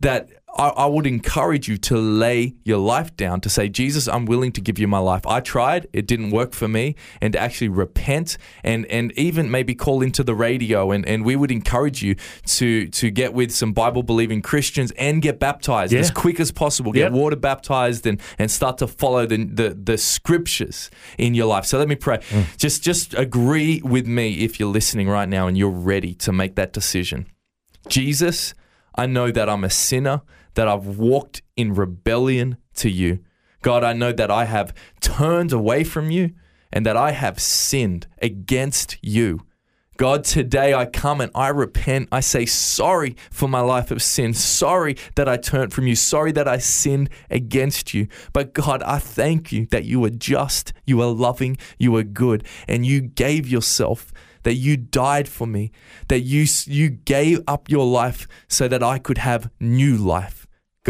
That 0.00 0.30
I, 0.56 0.68
I 0.70 0.86
would 0.86 1.06
encourage 1.06 1.68
you 1.68 1.76
to 1.78 1.96
lay 1.96 2.54
your 2.64 2.78
life 2.78 3.16
down 3.16 3.40
to 3.42 3.48
say, 3.48 3.68
Jesus, 3.68 4.08
I'm 4.08 4.26
willing 4.26 4.50
to 4.52 4.60
give 4.60 4.78
you 4.80 4.88
my 4.88 4.98
life. 4.98 5.24
I 5.26 5.40
tried, 5.40 5.86
it 5.92 6.06
didn't 6.08 6.30
work 6.32 6.52
for 6.54 6.66
me, 6.66 6.96
and 7.20 7.32
to 7.34 7.38
actually 7.38 7.68
repent 7.68 8.36
and 8.64 8.84
and 8.86 9.12
even 9.12 9.50
maybe 9.50 9.74
call 9.74 10.02
into 10.02 10.24
the 10.24 10.34
radio 10.34 10.90
and, 10.90 11.06
and 11.06 11.24
we 11.24 11.36
would 11.36 11.50
encourage 11.52 12.02
you 12.02 12.16
to 12.46 12.88
to 12.88 13.10
get 13.10 13.32
with 13.32 13.52
some 13.52 13.72
Bible 13.72 14.02
believing 14.02 14.42
Christians 14.42 14.90
and 14.98 15.22
get 15.22 15.38
baptized 15.38 15.92
Yeah. 15.92 16.00
as 16.00 16.10
quick 16.10 16.40
as 16.40 16.50
possible. 16.50 16.90
Get 16.92 17.00
Yep. 17.00 17.12
water 17.12 17.36
baptized 17.36 18.06
and 18.06 18.20
and 18.38 18.50
start 18.50 18.78
to 18.78 18.86
follow 18.88 19.26
the, 19.26 19.44
the 19.44 19.78
the 19.90 19.96
scriptures 19.98 20.90
in 21.16 21.34
your 21.34 21.46
life. 21.46 21.64
So 21.64 21.78
let 21.78 21.88
me 21.88 21.94
pray. 21.96 22.18
Mm. 22.18 22.56
Just 22.58 22.82
just 22.82 23.14
agree 23.14 23.80
with 23.84 24.06
me 24.06 24.40
if 24.44 24.58
you're 24.58 24.72
listening 24.72 25.08
right 25.08 25.28
now 25.28 25.46
and 25.46 25.56
you're 25.56 25.70
ready 25.94 26.12
to 26.14 26.32
make 26.32 26.56
that 26.56 26.72
decision. 26.72 27.26
Jesus, 27.88 28.54
I 28.94 29.06
know 29.06 29.30
that 29.30 29.48
I'm 29.48 29.64
a 29.64 29.70
sinner, 29.70 30.22
that 30.60 30.68
I've 30.68 30.98
walked 30.98 31.40
in 31.56 31.72
rebellion 31.72 32.58
to 32.74 32.90
you. 32.90 33.20
God, 33.62 33.82
I 33.82 33.94
know 33.94 34.12
that 34.12 34.30
I 34.30 34.44
have 34.44 34.74
turned 35.00 35.54
away 35.54 35.84
from 35.84 36.10
you 36.10 36.32
and 36.70 36.84
that 36.84 36.98
I 36.98 37.12
have 37.12 37.40
sinned 37.40 38.06
against 38.20 38.98
you. 39.00 39.40
God, 39.96 40.22
today 40.22 40.74
I 40.74 40.84
come 40.84 41.22
and 41.22 41.32
I 41.34 41.48
repent. 41.48 42.10
I 42.12 42.20
say 42.20 42.44
sorry 42.44 43.16
for 43.30 43.48
my 43.48 43.60
life 43.60 43.90
of 43.90 44.02
sin. 44.02 44.34
Sorry 44.34 44.98
that 45.14 45.30
I 45.30 45.38
turned 45.38 45.72
from 45.72 45.86
you. 45.86 45.96
Sorry 45.96 46.30
that 46.32 46.46
I 46.46 46.58
sinned 46.58 47.08
against 47.30 47.94
you. 47.94 48.06
But 48.34 48.52
God, 48.52 48.82
I 48.82 48.98
thank 48.98 49.52
you 49.52 49.64
that 49.70 49.86
you 49.86 50.04
are 50.04 50.10
just, 50.10 50.74
you 50.84 51.00
are 51.00 51.10
loving, 51.10 51.56
you 51.78 51.96
are 51.96 52.02
good, 52.02 52.46
and 52.68 52.84
you 52.84 53.00
gave 53.00 53.48
yourself 53.48 54.12
that 54.42 54.54
you 54.54 54.76
died 54.76 55.26
for 55.26 55.46
me, 55.46 55.70
that 56.08 56.20
you 56.20 56.46
you 56.66 56.90
gave 56.90 57.40
up 57.46 57.70
your 57.70 57.86
life 57.86 58.28
so 58.46 58.68
that 58.68 58.82
I 58.82 58.98
could 58.98 59.18
have 59.18 59.50
new 59.58 59.96
life. 59.96 60.39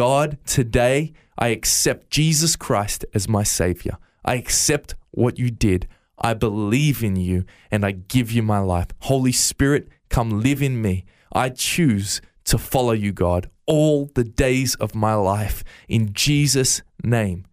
God, 0.00 0.38
today 0.46 1.12
I 1.36 1.48
accept 1.48 2.08
Jesus 2.08 2.56
Christ 2.56 3.04
as 3.12 3.28
my 3.28 3.42
savior. 3.42 3.98
I 4.24 4.36
accept 4.36 4.94
what 5.10 5.38
you 5.38 5.50
did. 5.50 5.86
I 6.16 6.32
believe 6.32 7.04
in 7.04 7.16
you 7.16 7.44
and 7.70 7.84
I 7.84 7.90
give 7.92 8.32
you 8.32 8.42
my 8.42 8.60
life. 8.60 8.86
Holy 9.00 9.32
Spirit, 9.32 9.90
come 10.08 10.40
live 10.40 10.62
in 10.62 10.80
me. 10.80 11.04
I 11.34 11.50
choose 11.50 12.22
to 12.44 12.56
follow 12.56 12.92
you, 12.92 13.12
God, 13.12 13.50
all 13.66 14.10
the 14.14 14.24
days 14.24 14.74
of 14.76 14.94
my 14.94 15.12
life. 15.12 15.62
In 15.86 16.14
Jesus' 16.14 16.80
name, 17.04 17.44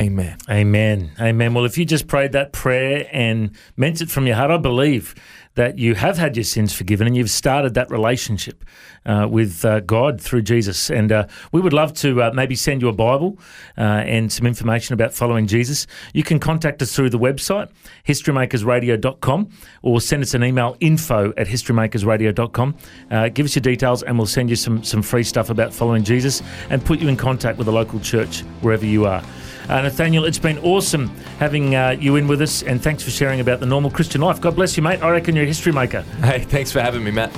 amen. 0.00 0.38
Amen. 0.48 1.12
Amen. 1.20 1.54
Well, 1.54 1.64
if 1.64 1.76
you 1.78 1.84
just 1.84 2.06
prayed 2.06 2.32
that 2.32 2.52
prayer 2.52 3.08
and 3.12 3.56
meant 3.76 4.00
it 4.00 4.10
from 4.10 4.26
your 4.26 4.36
heart, 4.36 4.50
I 4.50 4.56
believe 4.56 5.14
that 5.54 5.78
you 5.78 5.94
have 5.94 6.16
had 6.16 6.36
your 6.36 6.44
sins 6.44 6.72
forgiven 6.72 7.06
and 7.06 7.16
you've 7.16 7.30
started 7.30 7.74
that 7.74 7.90
relationship 7.90 8.64
uh, 9.04 9.26
with 9.28 9.64
uh, 9.64 9.80
God 9.80 10.20
through 10.20 10.42
Jesus. 10.42 10.90
And 10.90 11.10
uh, 11.10 11.26
we 11.52 11.60
would 11.60 11.72
love 11.72 11.92
to 11.94 12.22
uh, 12.22 12.30
maybe 12.32 12.54
send 12.54 12.82
you 12.82 12.88
a 12.88 12.92
Bible 12.92 13.38
uh, 13.76 13.80
and 13.80 14.32
some 14.32 14.46
information 14.46 14.94
about 14.94 15.12
following 15.12 15.46
Jesus. 15.46 15.86
You 16.14 16.22
can 16.22 16.38
contact 16.38 16.80
us 16.82 16.94
through 16.94 17.10
the 17.10 17.18
website, 17.18 17.70
historymakersradio.com, 18.06 19.50
or 19.82 20.00
send 20.00 20.22
us 20.22 20.34
an 20.34 20.44
email, 20.44 20.76
info 20.80 21.32
at 21.36 21.48
historymakersradio.com. 21.48 22.76
Uh, 23.10 23.28
give 23.28 23.44
us 23.44 23.54
your 23.54 23.62
details 23.62 24.02
and 24.02 24.16
we'll 24.16 24.26
send 24.26 24.50
you 24.50 24.56
some, 24.56 24.84
some 24.84 25.02
free 25.02 25.24
stuff 25.24 25.50
about 25.50 25.74
following 25.74 26.04
Jesus 26.04 26.42
and 26.70 26.84
put 26.84 27.00
you 27.00 27.08
in 27.08 27.16
contact 27.16 27.58
with 27.58 27.66
a 27.66 27.72
local 27.72 27.98
church 28.00 28.42
wherever 28.62 28.86
you 28.86 29.04
are. 29.04 29.22
Uh, 29.68 29.82
Nathaniel, 29.90 30.24
it's 30.24 30.38
been 30.38 30.58
awesome 30.60 31.08
having 31.40 31.74
uh, 31.74 31.96
you 31.98 32.14
in 32.14 32.28
with 32.28 32.40
us, 32.42 32.62
and 32.62 32.80
thanks 32.80 33.02
for 33.02 33.10
sharing 33.10 33.40
about 33.40 33.58
the 33.58 33.66
normal 33.66 33.90
Christian 33.90 34.20
life. 34.20 34.40
God 34.40 34.54
bless 34.54 34.76
you, 34.76 34.84
mate. 34.84 35.02
I 35.02 35.10
reckon 35.10 35.34
you're 35.34 35.42
a 35.42 35.48
history 35.48 35.72
maker. 35.72 36.02
Hey, 36.22 36.44
thanks 36.44 36.70
for 36.70 36.80
having 36.80 37.02
me, 37.02 37.10
Matt. 37.10 37.32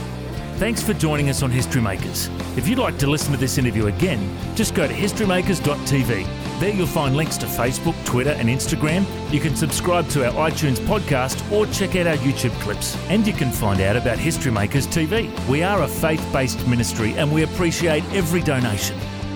Thanks 0.57 0.83
for 0.83 0.93
joining 0.93 1.31
us 1.31 1.43
on 1.43 1.51
History 1.51 1.81
Makers. 1.81 2.29
If 2.59 2.69
you'd 2.69 2.79
like 2.79 2.99
to 2.99 3.07
listen 3.07 3.33
to 3.33 3.39
this 3.39 3.57
interview 3.57 3.87
again, 3.87 4.37
just 4.55 4.75
go 4.75 4.87
to 4.87 4.93
historymakers.tv. 4.93 6.61
There 6.61 6.75
you'll 6.75 6.87
find 6.87 7.17
links 7.17 7.39
to 7.39 7.47
Facebook, 7.47 7.97
Twitter, 8.05 8.33
and 8.33 8.51
Instagram. 8.51 9.07
You 9.33 9.41
can 9.41 9.57
subscribe 9.57 10.07
to 10.11 10.27
our 10.27 10.51
iTunes 10.51 10.77
podcast 10.77 11.51
or 11.51 11.67
check 11.73 11.97
out 11.97 12.07
our 12.07 12.17
YouTube 12.17 12.53
clips. 12.61 12.99
And 13.09 13.27
you 13.27 13.33
can 13.33 13.51
find 13.51 13.81
out 13.81 13.97
about 13.97 14.19
History 14.19 14.53
Makers 14.53 14.87
TV. 14.87 15.31
We 15.49 15.63
are 15.63 15.85
a 15.85 15.89
faith 15.89 16.25
based 16.35 16.67
ministry 16.69 17.15
and 17.15 17.33
we 17.33 17.45
appreciate 17.45 18.05
every 18.13 18.43
donation. 18.43 18.99